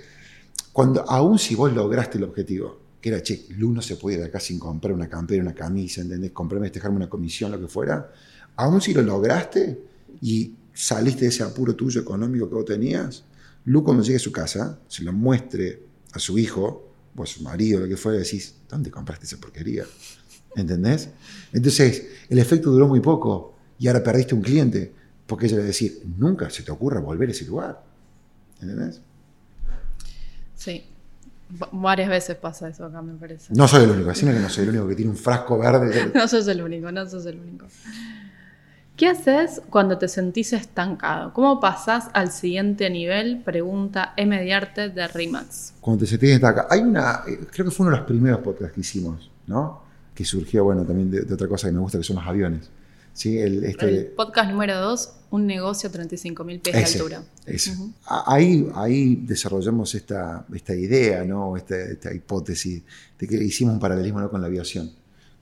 cuando, 0.71 1.01
aún 1.09 1.37
si 1.37 1.55
vos 1.55 1.73
lograste 1.73 2.17
el 2.17 2.23
objetivo, 2.23 2.79
que 3.01 3.09
era, 3.09 3.21
che, 3.21 3.47
Lu 3.57 3.71
no 3.71 3.81
se 3.81 3.95
puede 3.95 4.17
ir 4.17 4.21
de 4.21 4.27
acá 4.27 4.39
sin 4.39 4.59
comprar 4.59 4.93
una 4.93 5.09
campera, 5.09 5.41
una 5.41 5.55
camisa, 5.55 6.01
¿entendés? 6.01 6.31
Comprarme, 6.31 6.69
dejarme 6.69 6.97
una 6.97 7.09
comisión, 7.09 7.51
lo 7.51 7.59
que 7.59 7.67
fuera, 7.67 8.11
aún 8.55 8.79
si 8.79 8.93
lo 8.93 9.01
lograste 9.01 9.81
y 10.21 10.53
saliste 10.73 11.21
de 11.21 11.27
ese 11.27 11.43
apuro 11.43 11.75
tuyo 11.75 12.01
económico 12.01 12.47
que 12.47 12.55
vos 12.55 12.65
tenías, 12.65 13.23
Lu 13.65 13.83
cuando 13.83 14.03
llegue 14.03 14.17
a 14.17 14.19
su 14.19 14.31
casa, 14.31 14.79
se 14.87 15.03
lo 15.03 15.13
muestre 15.13 15.83
a 16.13 16.19
su 16.19 16.37
hijo 16.37 16.89
o 17.15 17.23
a 17.23 17.25
su 17.25 17.43
marido, 17.43 17.79
lo 17.79 17.87
que 17.87 17.97
fuera, 17.97 18.19
decís, 18.19 18.55
¿dónde 18.69 18.89
compraste 18.89 19.25
esa 19.25 19.37
porquería? 19.37 19.85
¿Entendés? 20.55 21.09
Entonces, 21.53 22.07
el 22.29 22.39
efecto 22.39 22.71
duró 22.71 22.87
muy 22.87 22.99
poco 22.99 23.55
y 23.77 23.87
ahora 23.87 24.03
perdiste 24.03 24.35
un 24.35 24.41
cliente, 24.41 24.93
porque 25.31 25.45
ella 25.45 25.57
le 25.57 25.63
decir, 25.63 26.03
nunca 26.17 26.49
se 26.49 26.61
te 26.61 26.71
ocurra 26.73 26.99
volver 26.99 27.29
a 27.29 27.31
ese 27.31 27.45
lugar. 27.45 27.81
¿Entendés? 28.61 28.99
Sí. 30.55 30.83
Va- 31.61 31.69
varias 31.71 32.09
veces 32.09 32.35
pasa 32.35 32.67
eso 32.67 32.83
acá, 32.85 33.01
me 33.01 33.13
parece. 33.13 33.53
No 33.55 33.65
soy 33.67 33.85
el 33.85 33.91
único, 33.91 34.09
decime 34.09 34.33
que 34.33 34.39
no 34.39 34.49
soy 34.49 34.63
el 34.65 34.69
único 34.71 34.87
que 34.89 34.95
tiene 34.95 35.11
un 35.11 35.17
frasco 35.17 35.57
verde. 35.57 36.11
No 36.13 36.27
sos 36.27 36.45
el 36.49 36.61
único, 36.61 36.91
no 36.91 37.09
sos 37.09 37.25
el 37.25 37.39
único. 37.39 37.65
¿Qué 38.97 39.07
haces 39.07 39.61
cuando 39.69 39.97
te 39.97 40.09
sentís 40.09 40.51
estancado? 40.51 41.33
¿Cómo 41.33 41.61
pasás 41.61 42.09
al 42.13 42.29
siguiente 42.31 42.89
nivel? 42.89 43.41
Pregunta 43.43 44.13
M. 44.17 44.41
Diarte 44.43 44.89
de 44.89 45.07
Rimax. 45.07 45.73
Cuando 45.79 46.01
te 46.03 46.07
sentís 46.07 46.43
acá. 46.43 46.67
Hay 46.69 46.81
una, 46.81 47.21
eh, 47.25 47.39
creo 47.49 47.65
que 47.65 47.71
fue 47.71 47.85
uno 47.87 47.95
de 47.95 48.01
los 48.01 48.07
primeros 48.07 48.41
podcasts 48.41 48.73
que 48.75 48.81
hicimos, 48.81 49.31
¿no? 49.47 49.81
Que 50.13 50.25
surgió, 50.25 50.65
bueno, 50.65 50.83
también 50.83 51.09
de, 51.09 51.21
de 51.21 51.33
otra 51.33 51.47
cosa 51.47 51.67
que 51.67 51.73
me 51.73 51.79
gusta, 51.79 51.97
que 51.97 52.03
son 52.03 52.17
los 52.17 52.25
aviones. 52.27 52.69
¿Sí? 53.13 53.37
El, 53.37 53.63
este, 53.65 53.89
El 53.89 54.05
podcast 54.07 54.49
número 54.51 54.79
2, 54.79 55.13
un 55.31 55.45
negocio 55.45 55.89
a 55.89 55.91
35.000 55.91 56.61
pies 56.61 56.75
de 56.75 56.81
Ese, 56.81 56.97
altura. 56.97 57.23
ese. 57.45 57.71
Ujú. 57.71 57.91
A- 58.05 58.33
Ahí, 58.35 58.67
ahí 58.75 59.15
desarrollamos 59.25 59.93
esta, 59.95 60.45
esta 60.53 60.73
idea, 60.75 61.23
¿no? 61.23 61.55
esta, 61.57 61.75
esta 61.77 62.13
hipótesis 62.13 62.81
de 63.19 63.27
que 63.27 63.35
hicimos 63.43 63.73
un 63.73 63.79
paralelismo 63.79 64.19
¿no? 64.21 64.29
con 64.29 64.41
la 64.41 64.47
aviación. 64.47 64.91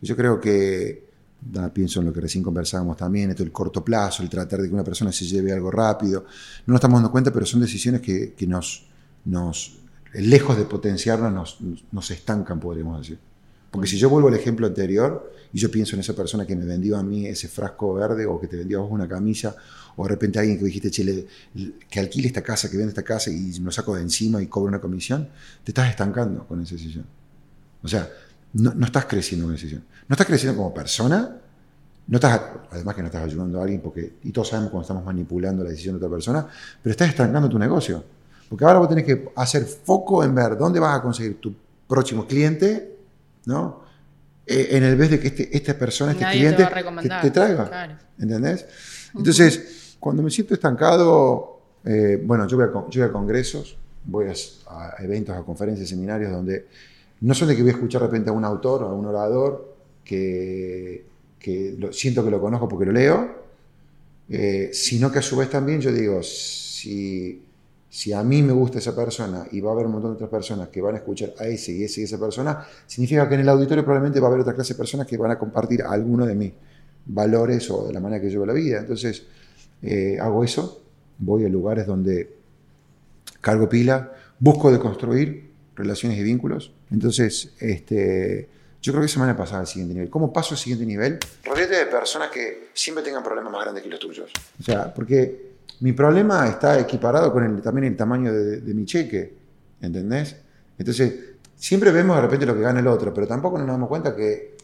Yo 0.01 0.15
creo 0.15 0.39
que, 0.39 1.07
nada, 1.51 1.71
pienso 1.73 1.99
en 1.99 2.07
lo 2.07 2.13
que 2.13 2.21
recién 2.21 2.43
conversábamos 2.43 2.97
también, 2.97 3.29
esto 3.29 3.43
el 3.43 3.51
corto 3.51 3.83
plazo, 3.83 4.23
el 4.23 4.29
tratar 4.29 4.61
de 4.61 4.67
que 4.67 4.73
una 4.73 4.83
persona 4.83 5.11
se 5.11 5.25
lleve 5.25 5.51
algo 5.51 5.69
rápido. 5.71 6.25
No 6.65 6.71
nos 6.73 6.79
estamos 6.79 6.97
dando 6.99 7.11
cuenta, 7.11 7.31
pero 7.31 7.45
son 7.45 7.61
decisiones 7.61 8.01
que, 8.01 8.33
que 8.33 8.47
nos, 8.47 8.87
nos, 9.25 9.77
lejos 10.13 10.57
de 10.57 10.65
potenciarnos, 10.65 11.31
nos, 11.31 11.61
nos- 11.61 11.83
nos 11.91 12.11
estancan, 12.11 12.59
podríamos 12.59 12.99
decir. 12.99 13.19
Porque 13.71 13.87
si 13.87 13.97
yo 13.97 14.09
vuelvo 14.09 14.29
al 14.29 14.35
ejemplo 14.35 14.65
anterior 14.65 15.31
y 15.53 15.59
yo 15.59 15.69
pienso 15.69 15.95
en 15.95 16.01
esa 16.01 16.13
persona 16.13 16.45
que 16.45 16.55
me 16.55 16.65
vendió 16.65 16.97
a 16.97 17.03
mí 17.03 17.27
ese 17.27 17.47
frasco 17.47 17.93
verde 17.93 18.25
o 18.25 18.39
que 18.39 18.47
te 18.47 18.57
vendió 18.57 18.79
a 18.79 18.81
vos 18.81 18.91
una 18.91 19.07
camisa 19.07 19.55
o 19.95 20.03
de 20.03 20.09
repente 20.09 20.39
alguien 20.39 20.57
que 20.57 20.65
dijiste, 20.65 21.27
que 21.89 21.99
alquile 21.99 22.27
esta 22.27 22.41
casa, 22.41 22.69
que 22.69 22.77
vende 22.77 22.89
esta 22.89 23.03
casa 23.03 23.29
y 23.29 23.51
me 23.59 23.65
lo 23.65 23.71
saco 23.71 23.95
de 23.95 24.01
encima 24.01 24.41
y 24.41 24.47
cobro 24.47 24.69
una 24.69 24.79
comisión, 24.79 25.27
te 25.63 25.71
estás 25.71 25.89
estancando 25.89 26.47
con 26.47 26.61
esa 26.61 26.75
decisión. 26.75 27.05
O 27.83 27.87
sea, 27.87 28.09
no, 28.53 28.73
no 28.73 28.85
estás 28.85 29.05
creciendo 29.05 29.45
con 29.45 29.55
esa 29.55 29.63
decisión. 29.63 29.85
No 30.07 30.13
estás 30.13 30.25
creciendo 30.25 30.57
como 30.57 30.73
persona, 30.73 31.37
no 32.07 32.15
estás, 32.15 32.41
además 32.71 32.95
que 32.95 33.01
no 33.01 33.07
estás 33.07 33.23
ayudando 33.23 33.59
a 33.59 33.63
alguien, 33.63 33.81
porque, 33.81 34.13
y 34.23 34.31
todos 34.31 34.47
sabemos 34.47 34.71
cuando 34.71 34.83
estamos 34.83 35.05
manipulando 35.05 35.63
la 35.63 35.69
decisión 35.69 35.93
de 35.93 35.97
otra 35.97 36.09
persona, 36.09 36.47
pero 36.81 36.91
estás 36.91 37.09
estancando 37.09 37.47
tu 37.49 37.59
negocio. 37.59 38.03
Porque 38.49 38.65
ahora 38.65 38.79
vos 38.79 38.89
tenés 38.89 39.05
que 39.05 39.29
hacer 39.35 39.63
foco 39.63 40.23
en 40.23 40.33
ver 40.33 40.57
dónde 40.57 40.79
vas 40.79 40.97
a 40.97 41.01
conseguir 41.01 41.39
tu 41.39 41.53
próximo 41.87 42.25
cliente, 42.25 42.98
¿no? 43.45 43.83
Eh, 44.45 44.69
en 44.71 44.83
el 44.83 44.95
vez 44.95 45.11
de 45.11 45.19
que 45.19 45.27
este, 45.27 45.55
esta 45.55 45.77
persona, 45.77 46.11
este 46.11 46.23
Nadie 46.23 46.37
cliente, 46.39 46.63
te, 47.01 47.09
te 47.21 47.31
traiga. 47.31 47.67
claro. 47.67 47.93
¿Entendés? 48.19 48.65
Entonces, 49.15 49.95
cuando 49.99 50.23
me 50.23 50.29
siento 50.31 50.53
estancado, 50.53 51.61
eh, 51.85 52.21
bueno, 52.23 52.47
yo 52.47 52.57
voy, 52.57 52.65
a, 52.65 52.69
yo 52.89 53.01
voy 53.01 53.09
a 53.09 53.11
congresos, 53.11 53.77
voy 54.05 54.25
a 54.27 54.33
eventos, 55.03 55.35
a 55.35 55.43
conferencias, 55.43 55.87
seminarios, 55.89 56.31
donde 56.31 56.67
no 57.21 57.33
son 57.33 57.47
de 57.49 57.55
que 57.55 57.61
voy 57.61 57.71
a 57.71 57.73
escuchar 57.73 58.01
de 58.01 58.07
repente 58.07 58.29
a 58.29 58.33
un 58.33 58.43
autor 58.45 58.83
o 58.83 58.87
a 58.89 58.93
un 58.93 59.05
orador 59.05 59.75
que, 60.03 61.05
que 61.37 61.75
lo- 61.77 61.93
siento 61.93 62.23
que 62.23 62.31
lo 62.31 62.39
conozco 62.41 62.67
porque 62.67 62.85
lo 62.85 62.91
leo, 62.91 63.43
eh, 64.29 64.69
sino 64.73 65.11
que 65.11 65.19
a 65.19 65.21
su 65.21 65.35
vez 65.37 65.49
también 65.49 65.81
yo 65.81 65.91
digo, 65.91 66.21
si, 66.23 67.43
si 67.89 68.13
a 68.13 68.23
mí 68.23 68.43
me 68.43 68.53
gusta 68.53 68.77
esa 68.77 68.95
persona 68.95 69.47
y 69.51 69.61
va 69.61 69.71
a 69.71 69.73
haber 69.73 69.87
un 69.87 69.93
montón 69.93 70.11
de 70.11 70.15
otras 70.15 70.29
personas 70.29 70.69
que 70.69 70.79
van 70.79 70.95
a 70.95 70.97
escuchar 70.99 71.33
a 71.39 71.45
ese 71.45 71.71
y 71.71 71.83
ese 71.83 72.01
y 72.01 72.03
esa 72.03 72.19
persona, 72.19 72.65
significa 72.85 73.27
que 73.27 73.35
en 73.35 73.41
el 73.41 73.49
auditorio 73.49 73.83
probablemente 73.83 74.19
va 74.19 74.27
a 74.27 74.29
haber 74.29 74.41
otra 74.41 74.53
clase 74.53 74.73
de 74.73 74.77
personas 74.77 75.07
que 75.07 75.17
van 75.17 75.31
a 75.31 75.39
compartir 75.39 75.81
alguno 75.81 76.25
de 76.25 76.35
mis 76.35 76.53
valores 77.05 77.69
o 77.71 77.87
de 77.87 77.93
la 77.93 77.99
manera 77.99 78.21
que 78.21 78.29
veo 78.29 78.45
la 78.45 78.53
vida. 78.53 78.79
Entonces, 78.79 79.25
eh, 79.81 80.17
hago 80.21 80.43
eso, 80.43 80.83
voy 81.17 81.45
a 81.45 81.49
lugares 81.49 81.87
donde 81.87 82.31
cargo 83.41 83.67
pila, 83.67 84.13
busco 84.39 84.71
de 84.71 84.79
construir 84.79 85.49
relaciones 85.75 86.19
y 86.19 86.23
vínculos. 86.23 86.71
Entonces, 86.91 87.53
este, 87.59 88.49
yo 88.81 88.91
creo 88.91 89.01
que 89.01 89.07
esa 89.07 89.19
manera 89.19 89.43
de 89.43 89.55
al 89.55 89.67
siguiente 89.67 89.93
nivel. 89.93 90.09
¿Cómo 90.09 90.31
paso 90.31 90.53
al 90.53 90.57
siguiente 90.57 90.85
nivel? 90.85 91.17
Rodéate 91.43 91.75
de 91.75 91.85
personas 91.87 92.29
que 92.29 92.69
siempre 92.73 93.03
tengan 93.03 93.23
problemas 93.23 93.51
más 93.51 93.63
grandes 93.63 93.83
que 93.83 93.89
los 93.89 93.99
tuyos. 93.99 94.31
O 94.59 94.63
sea, 94.63 94.93
porque 94.93 95.48
mi 95.81 95.93
problema 95.93 96.47
está 96.47 96.79
equiparado 96.79 97.31
con 97.31 97.43
el, 97.43 97.61
también 97.61 97.85
el 97.85 97.97
tamaño 97.97 98.33
de, 98.33 98.61
de 98.61 98.73
mi 98.73 98.85
cheque, 98.85 99.37
¿entendés? 99.81 100.35
Entonces, 100.77 101.13
siempre 101.55 101.91
vemos 101.91 102.15
de 102.15 102.21
repente 102.21 102.45
lo 102.45 102.55
que 102.55 102.61
gana 102.61 102.79
el 102.79 102.87
otro, 102.87 103.13
pero 103.13 103.27
tampoco 103.27 103.57
nos 103.57 103.67
damos 103.67 103.89
cuenta 103.89 104.15
que 104.15 104.57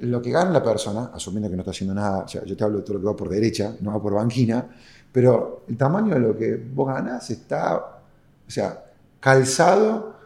lo 0.00 0.22
que 0.22 0.30
gana 0.30 0.50
la 0.50 0.62
persona, 0.62 1.10
asumiendo 1.12 1.50
que 1.50 1.56
no 1.56 1.62
está 1.62 1.72
haciendo 1.72 1.94
nada, 1.94 2.18
o 2.24 2.28
sea, 2.28 2.44
yo 2.44 2.56
te 2.56 2.64
hablo 2.64 2.78
de 2.78 2.84
todo 2.84 2.94
lo 2.94 3.00
que 3.00 3.06
va 3.06 3.16
por 3.16 3.28
derecha, 3.28 3.74
no 3.80 3.92
va 3.92 4.00
por 4.00 4.14
banquina, 4.14 4.66
pero 5.12 5.64
el 5.68 5.76
tamaño 5.76 6.14
de 6.14 6.20
lo 6.20 6.36
que 6.36 6.56
vos 6.56 6.88
ganás 6.88 7.30
está, 7.30 7.76
o 7.76 8.50
sea, 8.50 8.84
calzado 9.20 10.16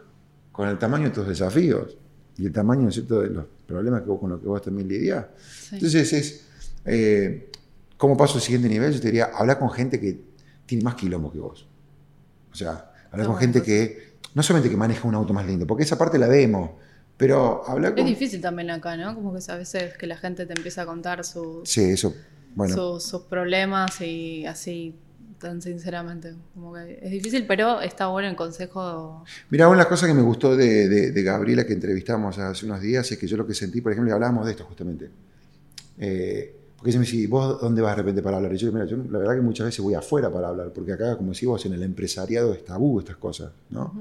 con 0.51 0.69
el 0.69 0.77
tamaño 0.77 1.05
de 1.05 1.09
tus 1.09 1.27
desafíos 1.27 1.97
y 2.37 2.45
el 2.45 2.53
tamaño, 2.53 2.83
¿no 2.83 2.89
es 2.89 2.95
cierto?, 2.95 3.21
de 3.21 3.29
los 3.29 3.45
problemas 3.65 4.01
que 4.01 4.09
vos, 4.09 4.19
con 4.19 4.29
los 4.29 4.39
que 4.39 4.47
vos 4.47 4.61
también 4.61 4.87
lidiás. 4.87 5.25
Sí. 5.37 5.75
Entonces 5.75 6.13
es, 6.13 6.45
eh, 6.85 7.49
¿cómo 7.97 8.15
paso 8.15 8.35
al 8.35 8.41
siguiente 8.41 8.69
nivel? 8.69 8.93
Yo 8.93 8.99
te 8.99 9.07
diría, 9.07 9.31
hablar 9.33 9.57
con 9.57 9.71
gente 9.71 9.99
que 9.99 10.32
tiene 10.65 10.83
más 10.83 10.95
quilombo 10.95 11.31
que 11.31 11.39
vos. 11.39 11.67
O 12.51 12.55
sea, 12.55 12.91
hablar 13.11 13.27
con 13.27 13.37
gente 13.37 13.61
que, 13.63 14.13
no 14.33 14.43
solamente 14.43 14.69
que 14.69 14.77
maneja 14.77 15.07
un 15.07 15.15
auto 15.15 15.33
más 15.33 15.45
lindo, 15.45 15.65
porque 15.67 15.83
esa 15.83 15.97
parte 15.97 16.17
la 16.17 16.27
vemos, 16.27 16.71
pero 17.17 17.63
hablar 17.67 17.91
Es 17.93 17.97
con... 17.97 18.05
difícil 18.05 18.41
también 18.41 18.69
acá, 18.71 18.97
¿no? 18.97 19.13
Como 19.15 19.33
que 19.33 19.39
a 19.51 19.55
veces 19.55 19.97
que 19.97 20.07
la 20.07 20.17
gente 20.17 20.45
te 20.45 20.53
empieza 20.53 20.81
a 20.83 20.85
contar 20.85 21.23
sus, 21.25 21.67
Sí, 21.69 21.81
eso, 21.81 22.13
bueno, 22.55 22.73
sus, 22.75 23.03
sus 23.03 23.21
problemas 23.23 24.01
y 24.01 24.45
así 24.45 24.95
tan 25.39 25.61
sinceramente. 25.61 26.33
Como 26.53 26.73
que 26.73 26.99
es 27.01 27.11
difícil, 27.11 27.45
pero 27.45 27.81
está 27.81 28.07
bueno 28.07 28.29
el 28.29 28.35
consejo. 28.35 29.23
Mira, 29.49 29.67
una 29.67 29.77
de 29.77 29.83
las 29.83 29.87
cosas 29.87 30.07
que 30.07 30.13
me 30.15 30.21
gustó 30.21 30.55
de, 30.55 30.87
de- 30.87 31.11
de 31.11 31.23
Gabriela 31.23 31.65
que 31.65 31.73
entrevistamos 31.73 32.37
hace 32.39 32.65
unos 32.65 32.79
días 32.81 33.11
es 33.11 33.17
que 33.17 33.27
yo 33.27 33.35
lo 33.37 33.45
que 33.45 33.53
sentí, 33.53 33.81
por 33.81 33.91
ejemplo, 33.91 34.09
y 34.11 34.13
hablábamos 34.13 34.45
de 34.45 34.51
esto 34.51 34.63
justamente. 34.65 35.09
Eh, 35.97 36.55
porque 36.83 36.89
ella 36.89 36.99
me 36.99 37.05
decía, 37.05 37.27
¿vos 37.29 37.61
dónde 37.61 37.81
vas 37.81 37.95
de 37.95 38.01
repente 38.01 38.21
para 38.21 38.35
hablar? 38.35 38.53
Y 38.53 38.57
yo, 38.57 38.69
mira, 38.73 38.83
yo 38.83 38.97
la 39.09 39.19
verdad 39.19 39.35
que 39.35 39.41
muchas 39.41 39.67
veces 39.67 39.79
voy 39.79 39.93
afuera 39.93 40.29
para 40.29 40.49
hablar, 40.49 40.73
porque 40.75 40.91
acá, 40.91 41.15
como 41.15 41.31
decís 41.31 41.47
vos, 41.47 41.65
en 41.65 41.71
el 41.71 41.81
empresariado 41.81 42.53
es 42.53 42.65
tabú 42.65 42.99
estas 42.99 43.15
cosas, 43.15 43.51
¿no? 43.69 43.93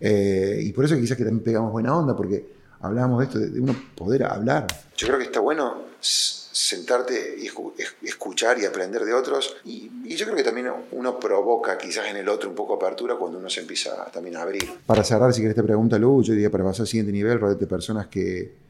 Eh, 0.00 0.58
y 0.60 0.72
por 0.72 0.84
eso 0.84 0.96
quizás 0.96 1.16
que 1.16 1.22
también 1.22 1.44
pegamos 1.44 1.70
buena 1.70 1.96
onda, 1.96 2.16
porque 2.16 2.44
hablábamos 2.80 3.20
de 3.20 3.24
esto, 3.26 3.38
de, 3.38 3.50
de 3.50 3.60
uno 3.60 3.76
poder 3.94 4.24
hablar. 4.24 4.66
Yo 4.96 5.06
creo 5.06 5.18
que 5.20 5.24
está 5.26 5.38
bueno 5.38 5.86
sentarte 6.00 7.36
y 7.38 7.46
escu- 7.48 7.72
es- 7.78 7.94
escuchar 8.02 8.58
y 8.58 8.64
aprender 8.64 9.04
de 9.04 9.12
otros. 9.12 9.56
Y, 9.64 9.88
y 10.04 10.16
yo 10.16 10.24
creo 10.26 10.36
que 10.36 10.42
también 10.42 10.68
uno 10.92 11.20
provoca 11.20 11.78
quizás 11.78 12.06
en 12.10 12.16
el 12.16 12.28
otro 12.28 12.48
un 12.50 12.56
poco 12.56 12.74
apertura 12.74 13.14
cuando 13.16 13.38
uno 13.38 13.48
se 13.48 13.60
empieza 13.60 14.04
también 14.06 14.36
a 14.36 14.42
abrir. 14.42 14.68
Para 14.84 15.04
cerrar, 15.04 15.32
si 15.32 15.42
querés 15.42 15.54
te 15.54 15.62
pregunta, 15.62 15.96
Lu, 15.98 16.22
yo 16.22 16.32
diría 16.32 16.50
para 16.50 16.64
pasar 16.64 16.82
al 16.82 16.86
siguiente 16.88 17.12
nivel, 17.12 17.38
rodete 17.38 17.60
de 17.60 17.66
personas 17.66 18.06
que 18.08 18.65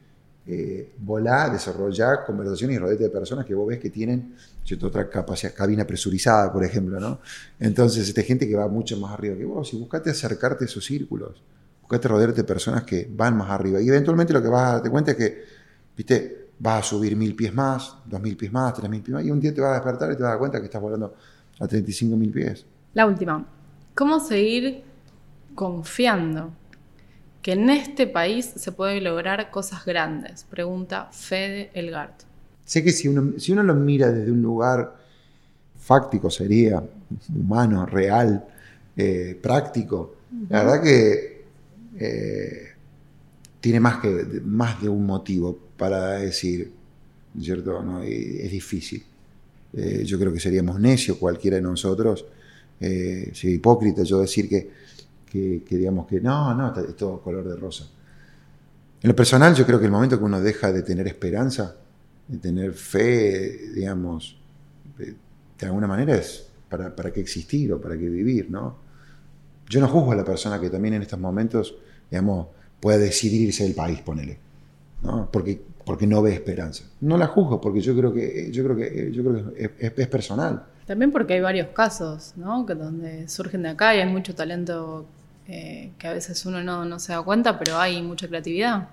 eh, 0.49 0.93
volá, 0.99 1.49
desarrollar 1.49 2.23
conversaciones 2.25 2.77
y 2.77 2.79
rodete 2.79 3.03
de 3.03 3.09
personas 3.09 3.45
que 3.45 3.53
vos 3.53 3.67
ves 3.67 3.79
que 3.79 3.89
tienen 3.89 4.33
¿cierto? 4.63 4.87
otra 4.87 5.09
capacidad, 5.09 5.53
cabina 5.53 5.85
presurizada, 5.85 6.53
por 6.53 6.63
ejemplo, 6.63 7.01
¿no? 7.01 7.19
Entonces, 7.59 8.07
esta 8.07 8.21
gente 8.21 8.47
que 8.47 8.55
va 8.55 8.69
mucho 8.69 8.95
más 8.97 9.11
arriba 9.11 9.35
que 9.35 9.43
vos, 9.43 9.73
y 9.73 9.77
buscate 9.77 10.09
acercarte 10.09 10.63
a 10.63 10.67
esos 10.67 10.85
círculos, 10.85 11.41
buscate 11.81 12.07
rodearte 12.07 12.41
de 12.41 12.43
personas 12.45 12.83
que 12.83 13.09
van 13.11 13.35
más 13.35 13.49
arriba. 13.49 13.81
Y 13.81 13.89
eventualmente 13.89 14.31
lo 14.31 14.41
que 14.41 14.47
vas 14.47 14.69
a 14.69 14.71
darte 14.75 14.89
cuenta 14.89 15.11
es 15.11 15.17
que, 15.17 15.43
viste, 15.97 16.47
vas 16.59 16.79
a 16.79 16.89
subir 16.89 17.17
mil 17.17 17.35
pies 17.35 17.53
más, 17.53 17.95
dos 18.05 18.21
mil 18.21 18.37
pies 18.37 18.51
más, 18.51 18.73
tres 18.73 18.89
mil 18.89 19.01
pies 19.01 19.15
más, 19.15 19.25
y 19.25 19.31
un 19.31 19.41
día 19.41 19.53
te 19.53 19.59
vas 19.59 19.71
a 19.71 19.73
despertar 19.75 20.13
y 20.13 20.15
te 20.15 20.23
vas 20.23 20.29
a 20.29 20.31
dar 20.31 20.39
cuenta 20.39 20.59
que 20.59 20.65
estás 20.65 20.81
volando 20.81 21.13
a 21.59 21.67
35 21.67 22.15
mil 22.15 22.31
pies. 22.31 22.65
La 22.93 23.05
última. 23.05 23.45
¿Cómo 23.93 24.19
seguir 24.21 24.83
confiando 25.55 26.53
que 27.47 27.53
en 27.53 27.69
este 27.69 28.07
país 28.07 28.51
se 28.57 28.73
puede 28.73 28.99
lograr 28.99 29.51
cosas 29.51 29.85
grandes? 29.85 30.43
Pregunta 30.43 31.07
Fede 31.13 31.69
Elgart. 31.73 32.23
Sé 32.65 32.83
que 32.83 32.91
si 32.91 33.07
uno, 33.07 33.39
si 33.39 33.53
uno 33.53 33.63
lo 33.63 33.73
mira 33.73 34.11
desde 34.11 34.33
un 34.33 34.41
lugar 34.41 34.97
fáctico, 35.79 36.29
sería 36.29 36.83
humano, 37.33 37.85
real, 37.85 38.45
eh, 38.97 39.39
práctico, 39.41 40.17
la 40.49 40.61
verdad 40.61 40.83
que 40.83 41.45
eh, 41.97 42.67
tiene 43.61 43.79
más, 43.79 44.01
que, 44.01 44.41
más 44.43 44.81
de 44.81 44.89
un 44.89 45.05
motivo 45.05 45.57
para 45.77 46.15
decir, 46.15 46.73
¿cierto? 47.39 47.81
¿No? 47.81 48.03
es 48.03 48.51
difícil. 48.51 49.05
Eh, 49.71 50.03
yo 50.03 50.19
creo 50.19 50.33
que 50.33 50.41
seríamos 50.41 50.81
necios 50.81 51.15
cualquiera 51.15 51.55
de 51.55 51.63
nosotros, 51.63 52.25
eh, 52.81 53.31
sería 53.33 53.55
hipócrita 53.55 54.03
yo 54.03 54.19
decir 54.19 54.49
que, 54.49 54.69
que, 55.29 55.63
digamos 55.69 56.07
que 56.07 56.19
no, 56.19 56.53
no, 56.53 56.73
es 56.79 56.95
todo 56.95 57.21
color 57.21 57.47
de 57.47 57.55
rosa. 57.55 57.87
En 59.01 59.07
lo 59.09 59.15
personal, 59.15 59.53
yo 59.53 59.65
creo 59.65 59.79
que 59.79 59.85
el 59.85 59.91
momento 59.91 60.17
que 60.17 60.23
uno 60.23 60.41
deja 60.41 60.71
de 60.71 60.81
tener 60.81 61.07
esperanza, 61.07 61.75
de 62.27 62.37
tener 62.37 62.73
fe, 62.73 63.69
digamos, 63.75 64.39
de, 64.97 65.15
alguna 65.65 65.87
manera 65.87 66.15
es 66.15 66.47
para, 66.69 66.95
para, 66.95 67.11
qué 67.11 67.19
existir 67.19 67.71
o 67.73 67.79
para 67.79 67.97
qué 67.97 68.09
vivir, 68.09 68.49
¿no? 68.49 68.77
Yo 69.69 69.81
no 69.81 69.87
juzgo 69.87 70.13
a 70.13 70.15
la 70.15 70.23
persona 70.23 70.59
que 70.59 70.69
también 70.69 70.95
en 70.95 71.01
estos 71.01 71.19
momentos, 71.19 71.75
digamos, 72.09 72.47
pueda 72.79 72.97
decidir 72.97 73.47
irse 73.47 73.63
del 73.63 73.75
país, 73.75 74.01
ponele, 74.01 74.37
¿no? 75.03 75.29
Porque, 75.31 75.61
porque 75.85 76.07
no 76.07 76.21
ve 76.21 76.33
esperanza. 76.33 76.85
No 77.01 77.17
la 77.17 77.27
juzgo 77.27 77.59
porque 77.61 77.81
yo 77.81 77.95
creo 77.95 78.13
que, 78.13 78.49
yo 78.51 78.63
creo 78.63 78.75
que, 78.75 79.11
yo 79.11 79.23
creo 79.23 79.53
que 79.53 79.93
es, 79.95 80.07
personal. 80.07 80.65
También 80.85 81.11
porque 81.11 81.33
hay 81.33 81.41
varios 81.41 81.67
casos, 81.69 82.33
¿no? 82.35 82.65
Que 82.65 82.75
donde 82.75 83.27
surgen 83.27 83.63
de 83.63 83.69
acá 83.69 83.95
y 83.95 83.99
hay 83.99 84.09
mucho 84.09 84.33
talento 84.35 85.05
eh, 85.47 85.91
que 85.97 86.07
a 86.07 86.13
veces 86.13 86.45
uno 86.45 86.63
no, 86.63 86.85
no 86.85 86.99
se 86.99 87.13
da 87.13 87.21
cuenta, 87.21 87.57
pero 87.57 87.77
hay 87.77 88.01
mucha 88.01 88.27
creatividad. 88.27 88.89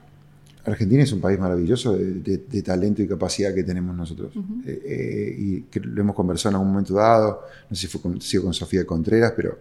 Argentina 0.64 1.02
es 1.02 1.12
un 1.12 1.20
país 1.20 1.38
maravilloso 1.38 1.94
de, 1.94 2.62
talento 2.62 3.02
y 3.02 3.06
capacidad 3.06 3.54
que 3.54 3.64
tenemos 3.64 3.94
nosotros. 3.94 4.32
Eh, 4.64 4.82
eh, 4.84 5.36
y 5.38 5.60
que 5.62 5.80
lo 5.80 6.00
hemos 6.00 6.16
conversado 6.16 6.52
en 6.52 6.54
algún 6.56 6.72
momento 6.72 6.94
dado, 6.94 7.42
no 7.68 7.76
sé 7.76 7.82
si 7.82 7.86
fue 7.88 8.00
con, 8.00 8.18
con 8.18 8.54
Sofía 8.54 8.86
Contreras, 8.86 9.34
pero 9.36 9.58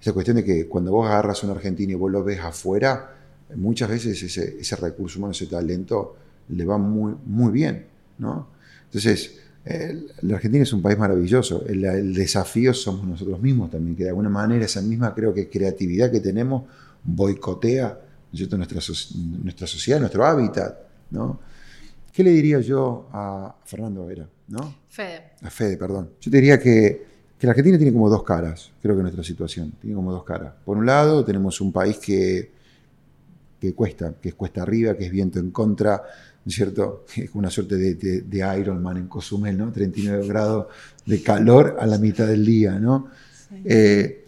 esa 0.00 0.12
cuestión 0.12 0.36
de 0.36 0.44
que 0.44 0.68
cuando 0.68 0.92
vos 0.92 1.08
agarras 1.08 1.42
a 1.42 1.46
un 1.46 1.52
argentino 1.52 1.92
y 1.92 1.94
vos 1.96 2.12
lo 2.12 2.22
ves 2.22 2.38
afuera, 2.38 3.16
muchas 3.56 3.88
veces 3.88 4.22
ese, 4.22 4.56
ese 4.60 4.76
recurso 4.76 5.18
humano, 5.18 5.32
ese 5.32 5.46
talento, 5.46 6.16
le 6.48 6.64
va 6.64 6.78
muy, 6.78 7.14
muy 7.24 7.52
bien. 7.52 7.86
¿no? 8.18 8.48
Entonces, 8.84 9.40
la 10.22 10.36
Argentina 10.36 10.62
es 10.62 10.72
un 10.72 10.82
país 10.82 10.98
maravilloso. 10.98 11.64
El, 11.66 12.12
desafío 12.14 12.74
somos 12.74 13.06
nosotros 13.06 13.40
mismos 13.40 13.70
también, 13.70 13.96
que 13.96 14.04
de 14.04 14.10
alguna 14.10 14.28
manera 14.28 14.64
esa 14.64 14.82
misma, 14.82 15.14
creo 15.14 15.32
que 15.32 15.48
creatividad 15.48 16.10
que 16.10 16.20
tenemos 16.20 16.64
boicotea 17.02 17.98
nuestra, 18.32 18.80
nuestra 19.42 19.66
sociedad, 19.66 20.00
nuestro 20.00 20.24
hábitat, 20.24 20.76
¿no? 21.10 21.40
¿Qué 22.12 22.22
le 22.22 22.30
diría 22.30 22.60
yo 22.60 23.08
a 23.12 23.54
Fernando 23.64 24.06
Vera? 24.06 24.28
¿no? 24.48 24.74
Fede. 24.88 25.32
A 25.42 25.50
Fede, 25.50 25.76
perdón. 25.76 26.10
Yo 26.20 26.30
te 26.30 26.36
diría 26.36 26.58
que, 26.58 27.04
que, 27.38 27.46
la 27.46 27.50
Argentina 27.50 27.76
tiene 27.76 27.92
como 27.92 28.08
dos 28.08 28.22
caras, 28.22 28.70
creo 28.82 28.96
que 28.96 29.02
nuestra 29.02 29.24
situación, 29.24 29.72
tiene 29.80 29.96
como 29.96 30.12
dos 30.12 30.24
caras. 30.24 30.54
Por 30.64 30.76
un 30.76 30.86
lado, 30.86 31.24
tenemos 31.24 31.60
un 31.60 31.72
país 31.72 31.98
que, 31.98 32.50
que 33.60 33.74
cuesta, 33.74 34.14
que 34.20 34.30
es 34.30 34.34
cuesta 34.34 34.62
arriba, 34.62 34.96
que 34.96 35.06
es 35.06 35.10
viento 35.10 35.38
en 35.38 35.50
contra, 35.50 36.02
¿no 36.44 36.50
es 36.50 36.54
cierto? 36.54 37.04
Es 37.16 37.30
una 37.34 37.50
suerte 37.50 37.76
de, 37.76 37.94
de, 37.94 38.58
Iron 38.60 38.82
Man 38.82 38.96
en 38.96 39.08
Cozumel, 39.08 39.56
¿no? 39.56 39.72
39 39.72 40.26
grados 40.26 40.66
de 41.06 41.22
calor 41.22 41.76
a 41.80 41.86
la 41.86 41.98
mitad 41.98 42.26
del 42.26 42.44
día, 42.44 42.78
¿no? 42.78 43.08
Eh, 43.64 44.24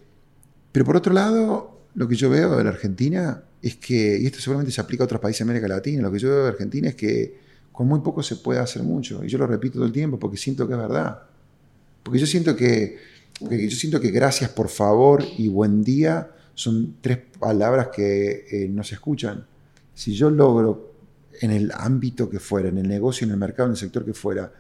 pero 0.73 0.85
por 0.85 0.97
otro 0.97 1.13
lado, 1.13 1.81
lo 1.95 2.07
que 2.09 2.17
yo 2.17 2.31
veo 2.31 2.57
de 2.57 2.65
la 2.65 2.71
Argentina 2.71 3.43
es 3.63 3.77
que, 3.77 4.19
y 4.21 4.27
esto 4.27 4.41
seguramente 4.41 4.73
se 4.73 4.81
aplica 4.81 5.03
a 5.03 5.07
otros 5.07 5.21
países 5.21 5.41
de 5.41 5.51
América 5.51 5.69
Latina, 5.69 6.03
lo 6.03 6.13
que 6.13 6.19
yo 6.19 6.29
veo 6.29 6.43
de 6.43 6.49
Argentina 6.49 6.89
es 6.89 6.95
que 6.95 7.47
con 7.73 7.89
muy 7.89 8.01
poco 8.01 8.23
se 8.23 8.37
puede 8.37 8.61
hacer 8.61 8.83
mucho. 8.83 9.25
Y 9.25 9.29
yo 9.29 9.39
lo 9.39 9.47
repito 9.47 9.75
todo 9.75 9.85
el 9.85 9.93
tiempo 9.93 10.19
porque 10.19 10.37
siento 10.37 10.67
que 10.67 10.75
es 10.75 10.79
verdad. 10.79 11.23
Porque 12.03 12.19
yo 12.19 12.27
siento 12.27 12.57
que, 12.57 12.99
yo 13.41 13.77
siento 13.77 14.01
que 14.01 14.11
gracias, 14.11 14.51
por 14.51 14.69
favor 14.69 15.23
y 15.37 15.49
buen 15.49 15.83
día 15.83 16.31
son 16.55 16.97
tres 17.01 17.19
palabras 17.39 17.89
que 17.95 18.47
eh, 18.51 18.69
no 18.69 18.83
se 18.83 18.95
escuchan. 18.95 19.45
Si 19.95 20.15
yo 20.15 20.31
logro, 20.31 20.95
en 21.41 21.51
el 21.51 21.73
ámbito 21.75 22.29
que 22.29 22.41
fuera, 22.41 22.69
en 22.69 22.79
el 22.79 22.89
negocio, 22.89 23.25
en 23.25 23.33
el 23.33 23.37
mercado, 23.37 23.69
en 23.69 23.73
el 23.73 23.79
sector 23.79 24.05
que 24.05 24.15
fuera, 24.15 24.53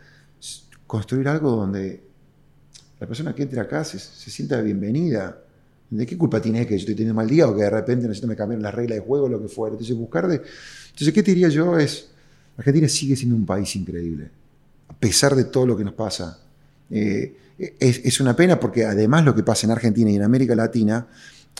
construir 0.87 1.29
algo 1.29 1.51
donde 1.51 2.03
la 2.99 3.07
persona 3.07 3.35
que 3.35 3.43
entre 3.43 3.61
acá 3.61 3.85
se, 3.85 3.99
se 3.99 4.31
sienta 4.31 4.61
bienvenida, 4.61 5.43
¿De 5.89 6.05
qué 6.05 6.19
culpa 6.19 6.41
tiene 6.41 6.67
que 6.67 6.75
yo 6.75 6.79
estoy 6.79 6.95
teniendo 6.95 7.15
mal 7.15 7.29
día 7.29 7.47
o 7.47 7.55
que 7.55 7.63
de 7.63 7.71
repente 7.71 8.07
necesito 8.07 8.27
me 8.27 8.35
cambiar 8.35 8.61
las 8.61 8.75
reglas 8.75 8.99
de 8.99 9.05
juego 9.05 9.27
o 9.27 9.29
lo 9.29 9.41
que 9.41 9.49
fuera? 9.49 9.75
Entonces, 9.75 9.97
buscar 9.97 10.27
de. 10.27 10.37
Entonces, 10.37 11.13
¿qué 11.13 11.23
te 11.23 11.31
diría 11.31 11.49
yo? 11.49 11.79
Es. 11.79 12.09
Argentina 12.57 12.89
sigue 12.89 13.15
siendo 13.15 13.37
un 13.37 13.47
país 13.47 13.77
increíble, 13.77 14.31
a 14.89 14.95
pesar 14.95 15.37
de 15.37 15.45
todo 15.45 15.67
lo 15.67 15.77
que 15.77 15.85
nos 15.85 15.95
pasa. 15.95 16.41
Eh, 16.91 17.37
es, 17.59 18.21
una 18.21 18.35
pena 18.35 18.59
porque 18.59 18.85
además 18.85 19.25
lo 19.25 19.35
que 19.35 19.43
pasa 19.43 19.67
en 19.67 19.73
Argentina 19.73 20.11
y 20.11 20.17
en 20.17 20.23
América 20.23 20.55
Latina 20.55 21.07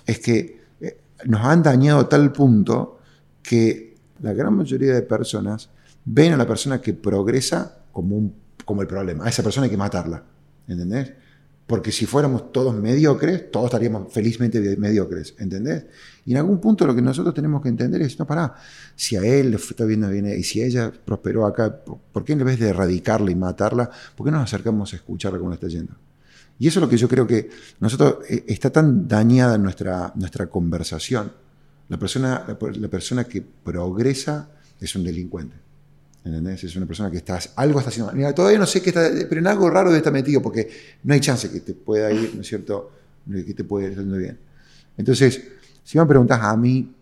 es 0.07 0.19
que 0.19 0.61
eh, 0.81 0.97
nos 1.27 1.43
han 1.43 1.63
dañado 1.63 2.01
a 2.01 2.09
tal 2.09 2.33
punto 2.33 3.01
que 3.43 3.86
la 4.21 4.33
gran 4.33 4.55
mayoría 4.55 4.95
de 4.95 5.03
personas 5.03 5.71
ven 6.05 6.33
a 6.33 6.37
la 6.37 6.47
persona 6.47 6.81
que 6.81 6.95
progresa 6.95 7.79
como, 7.93 8.33
como 8.65 8.83
el 8.83 8.89
problema. 8.89 9.25
A 9.25 9.29
esa 9.29 9.43
persona 9.43 9.65
hay 9.65 9.71
que 9.71 9.77
matarla. 9.77 10.23
¿Entendés? 10.69 11.13
Porque 11.67 11.91
si 11.91 12.07
fuéramos 12.07 12.53
todos 12.53 12.75
mediocres, 12.77 13.51
todos 13.51 13.67
estaríamos 13.67 14.13
felizmente 14.13 14.77
mediocres, 14.77 15.35
¿entendés? 15.39 15.87
Y 16.25 16.33
en 16.33 16.39
algún 16.39 16.61
punto 16.61 16.87
lo 16.87 16.95
que 16.95 17.03
nosotros 17.03 17.35
tenemos 17.35 17.61
que 17.61 17.69
entender 17.69 18.03
es, 18.03 18.17
no, 18.21 18.27
pará, 18.27 18.55
si 18.95 19.17
a 19.17 19.23
él 19.23 19.51
le 19.51 19.57
está 19.57 19.85
viendo 19.85 20.09
bien 20.09 20.27
y 20.27 20.45
si 20.45 20.63
ella 20.63 20.93
prosperó 21.05 21.45
acá, 21.45 21.77
¿por 21.77 22.25
qué 22.25 22.35
en 22.35 22.45
vez 22.45 22.61
de 22.61 22.69
erradicarla 22.69 23.33
y 23.33 23.35
matarla, 23.35 23.91
por 24.15 24.25
qué 24.25 24.31
nos 24.31 24.45
acercamos 24.45 24.93
a 24.93 24.97
escucharla 24.97 25.41
cómo 25.41 25.53
está 25.53 25.67
yendo? 25.67 25.95
Y 26.59 26.69
eso 26.69 26.79
es 26.79 26.83
lo 26.83 26.89
que 26.89 26.97
yo 26.97 27.09
creo 27.09 27.27
que 27.27 27.51
nosotros, 27.81 28.19
eh, 28.29 28.45
está 28.47 28.71
tan 28.71 29.09
dañada 29.09 29.59
nuestra, 29.59 30.13
nuestra 30.15 30.47
conversación. 30.47 31.33
La 31.89 31.99
persona, 31.99 32.45
la 32.47 32.89
persona 32.89 33.25
que 33.25 33.43
progresa 33.43 34.49
es 34.81 34.95
un 34.95 35.05
delincuente. 35.05 35.57
¿Entendés? 36.25 36.65
Es 36.65 36.75
una 36.75 36.87
persona 36.87 37.09
que 37.09 37.19
está, 37.19 37.39
algo 37.55 37.79
está 37.79 37.91
haciendo. 37.91 38.13
Mira, 38.13 38.35
todavía 38.35 38.59
no 38.59 38.67
sé 38.67 38.83
qué 38.83 38.91
está, 38.91 39.09
pero 39.29 39.41
en 39.41 39.47
algo 39.47 39.71
raro 39.71 39.93
de 39.93 39.99
está 39.99 40.11
metido 40.11 40.43
porque 40.43 40.69
no 41.05 41.15
hay 41.15 41.21
chance 41.21 41.49
que 41.51 41.61
te 41.61 41.73
pueda 41.75 42.11
ir, 42.11 42.35
¿no 42.35 42.41
es 42.41 42.49
cierto? 42.49 42.91
Que 43.31 43.55
te 43.55 43.63
pueda 43.63 43.87
ir 43.87 43.93
haciendo 43.93 44.17
bien. 44.17 44.37
Entonces, 44.97 45.41
si 45.85 45.99
me 45.99 46.07
preguntas 46.07 46.41
a 46.43 46.57
mí, 46.57 46.93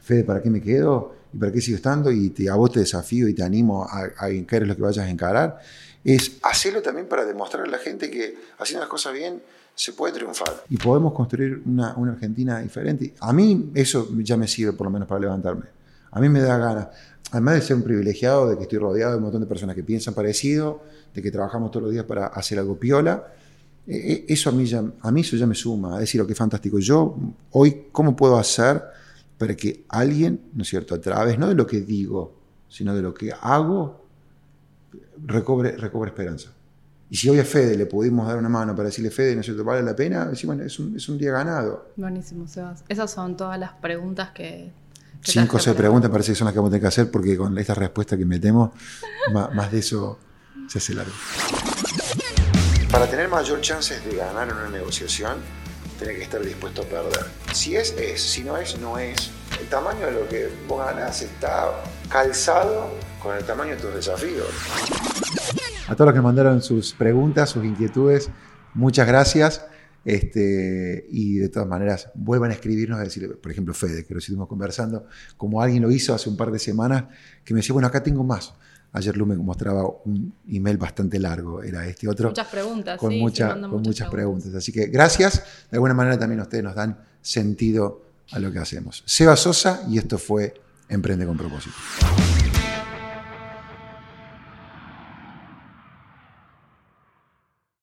Fede, 0.00 0.22
¿para 0.22 0.40
qué 0.40 0.48
me 0.48 0.60
quedo? 0.60 1.16
¿Y 1.32 1.38
para 1.38 1.50
qué 1.50 1.60
sigo 1.60 1.76
estando? 1.76 2.12
Y 2.12 2.30
te, 2.30 2.48
a 2.48 2.54
vos 2.54 2.70
te 2.70 2.78
desafío 2.78 3.26
y 3.26 3.34
te 3.34 3.42
animo 3.42 3.84
a, 3.84 4.10
a 4.16 4.30
encarar 4.30 4.68
lo 4.68 4.76
que 4.76 4.82
vayas 4.82 5.06
a 5.06 5.10
encarar, 5.10 5.60
es 6.04 6.38
hacerlo 6.42 6.82
también 6.82 7.08
para 7.08 7.24
demostrar 7.24 7.64
a 7.64 7.68
la 7.68 7.78
gente 7.78 8.10
que 8.10 8.36
haciendo 8.58 8.80
las 8.80 8.88
cosas 8.88 9.12
bien 9.12 9.42
se 9.74 9.92
puede 9.92 10.12
triunfar. 10.14 10.64
Y 10.68 10.76
podemos 10.76 11.12
construir 11.12 11.62
una, 11.64 11.90
Argentina 11.92 12.60
diferente. 12.60 13.14
A 13.20 13.32
mí 13.32 13.70
eso 13.74 14.08
ya 14.18 14.36
me 14.36 14.46
sirve 14.46 14.72
por 14.72 14.86
lo 14.86 14.90
menos 14.90 15.08
para 15.08 15.20
levantarme. 15.20 15.66
A 16.10 16.20
mí 16.20 16.28
me 16.28 16.40
da 16.40 16.58
ganas 16.58 16.88
además 17.30 17.54
de 17.54 17.62
ser 17.62 17.76
un 17.76 17.82
privilegiado, 17.82 18.50
de 18.50 18.56
que 18.56 18.62
estoy 18.62 18.78
rodeado 18.78 19.12
de 19.12 19.18
un 19.18 19.24
montón 19.24 19.40
de 19.40 19.46
personas 19.46 19.76
que 19.76 19.82
piensan 19.82 20.14
parecido, 20.14 20.82
de 21.14 21.22
que 21.22 21.30
trabajamos 21.30 21.70
todos 21.70 21.84
los 21.84 21.92
días 21.92 22.04
para 22.04 22.26
hacer 22.26 22.58
algo 22.58 22.78
piola, 22.78 23.32
eh, 23.86 23.96
eh, 23.96 24.24
eso 24.28 24.50
a 24.50 24.52
mí, 24.52 24.66
ya, 24.66 24.84
a 25.00 25.10
mí 25.10 25.20
eso 25.20 25.36
ya 25.36 25.46
me 25.46 25.54
suma, 25.54 25.96
a 25.96 26.00
decir, 26.00 26.20
lo 26.20 26.26
que 26.26 26.34
fantástico, 26.34 26.78
yo 26.78 27.16
hoy, 27.52 27.86
¿cómo 27.92 28.16
puedo 28.16 28.36
hacer 28.36 28.82
para 29.38 29.56
que 29.56 29.84
alguien, 29.88 30.40
¿no 30.54 30.62
es 30.62 30.68
cierto?, 30.68 30.94
a 30.94 31.00
través 31.00 31.38
no 31.38 31.48
de 31.48 31.54
lo 31.54 31.66
que 31.66 31.80
digo, 31.80 32.34
sino 32.68 32.94
de 32.94 33.02
lo 33.02 33.14
que 33.14 33.32
hago, 33.40 34.04
recobre, 35.24 35.76
recobre 35.76 36.10
esperanza. 36.10 36.52
Y 37.10 37.16
si 37.16 37.28
hoy 37.28 37.40
a 37.40 37.44
Fede 37.44 37.76
le 37.76 37.86
pudimos 37.86 38.28
dar 38.28 38.38
una 38.38 38.48
mano 38.48 38.74
para 38.76 38.86
decirle, 38.86 39.10
Fede, 39.10 39.34
¿no 39.34 39.40
es 39.40 39.46
cierto?, 39.46 39.64
vale 39.64 39.82
la 39.82 39.96
pena, 39.96 40.26
decimos, 40.26 40.60
es 40.60 40.78
un, 40.78 40.96
es 40.96 41.08
un 41.08 41.18
día 41.18 41.32
ganado. 41.32 41.90
Buenísimo, 41.96 42.46
Sebas. 42.46 42.84
Esas 42.88 43.10
son 43.10 43.36
todas 43.36 43.58
las 43.58 43.72
preguntas 43.72 44.30
que 44.30 44.72
Cinco 45.22 45.58
o 45.58 45.60
seis 45.60 45.76
preguntas 45.76 46.10
parece 46.10 46.32
que 46.32 46.36
son 46.36 46.46
las 46.46 46.54
que 46.54 46.60
vamos 46.60 46.70
a 46.70 46.72
tener 46.72 46.80
que 46.80 46.88
hacer 46.88 47.10
porque 47.10 47.36
con 47.36 47.58
esta 47.58 47.74
respuesta 47.74 48.16
que 48.16 48.24
metemos, 48.24 48.70
más, 49.32 49.70
de 49.70 49.78
eso 49.78 50.18
se 50.66 50.78
hace 50.78 50.94
largo. 50.94 51.12
Para 52.90 53.06
tener 53.06 53.28
mayor 53.28 53.60
chances 53.60 54.02
de 54.04 54.16
ganar 54.16 54.48
en 54.48 54.56
una 54.56 54.70
negociación, 54.70 55.36
tiene 55.98 56.14
que 56.14 56.22
estar 56.22 56.42
dispuesto 56.42 56.82
a 56.82 56.84
perder. 56.86 57.26
Si 57.52 57.76
es, 57.76 57.92
es. 57.98 58.22
Si 58.22 58.42
no 58.42 58.56
es, 58.56 58.78
no 58.80 58.98
es. 58.98 59.30
El 59.60 59.68
tamaño 59.68 60.06
de 60.06 60.12
lo 60.12 60.28
que 60.28 60.48
vos 60.66 60.84
ganás 60.86 61.20
está 61.20 61.70
calzado 62.08 62.90
con 63.22 63.36
el 63.36 63.44
tamaño 63.44 63.72
de 63.72 63.82
tus 63.82 63.94
desafíos. 63.94 64.48
A 65.90 65.96
todos 65.96 66.06
los 66.06 66.14
que 66.14 66.20
mandaron 66.22 66.62
sus 66.62 66.92
preguntas, 66.92 67.50
sus 67.50 67.64
inquietudes, 67.64 68.30
muchas 68.74 69.06
gracias. 69.06 69.64
Este, 70.04 71.06
y 71.10 71.34
de 71.36 71.48
todas 71.50 71.68
maneras, 71.68 72.08
vuelvan 72.14 72.50
a 72.50 72.54
escribirnos, 72.54 72.98
a 72.98 73.02
decir, 73.02 73.38
por 73.42 73.52
ejemplo, 73.52 73.74
Fede, 73.74 74.04
que 74.06 74.14
lo 74.14 74.20
estuvimos 74.20 74.48
conversando, 74.48 75.06
como 75.36 75.60
alguien 75.60 75.82
lo 75.82 75.90
hizo 75.90 76.14
hace 76.14 76.30
un 76.30 76.36
par 76.38 76.50
de 76.50 76.58
semanas, 76.58 77.04
que 77.44 77.52
me 77.52 77.58
decía, 77.58 77.74
bueno, 77.74 77.88
acá 77.88 78.02
tengo 78.02 78.24
más. 78.24 78.54
Ayer 78.92 79.16
Lu 79.16 79.26
me 79.26 79.36
mostraba 79.36 79.84
un 80.04 80.32
email 80.48 80.78
bastante 80.78 81.18
largo, 81.18 81.62
era 81.62 81.86
este 81.86 82.08
otro. 82.08 82.28
Muchas 82.30 82.48
preguntas, 82.48 82.98
con, 82.98 83.10
sí, 83.10 83.18
mucha- 83.20 83.48
con 83.60 83.70
muchas 83.82 84.08
preguntas. 84.08 84.10
preguntas. 84.10 84.54
Así 84.54 84.72
que 84.72 84.86
gracias. 84.86 85.42
De 85.70 85.76
alguna 85.76 85.94
manera 85.94 86.18
también 86.18 86.40
ustedes 86.40 86.64
nos 86.64 86.74
dan 86.74 86.98
sentido 87.20 88.02
a 88.32 88.38
lo 88.38 88.50
que 88.50 88.58
hacemos. 88.58 89.02
Seba 89.06 89.36
Sosa 89.36 89.82
y 89.88 89.98
esto 89.98 90.18
fue 90.18 90.54
Emprende 90.88 91.24
con 91.26 91.36
propósito. 91.36 91.76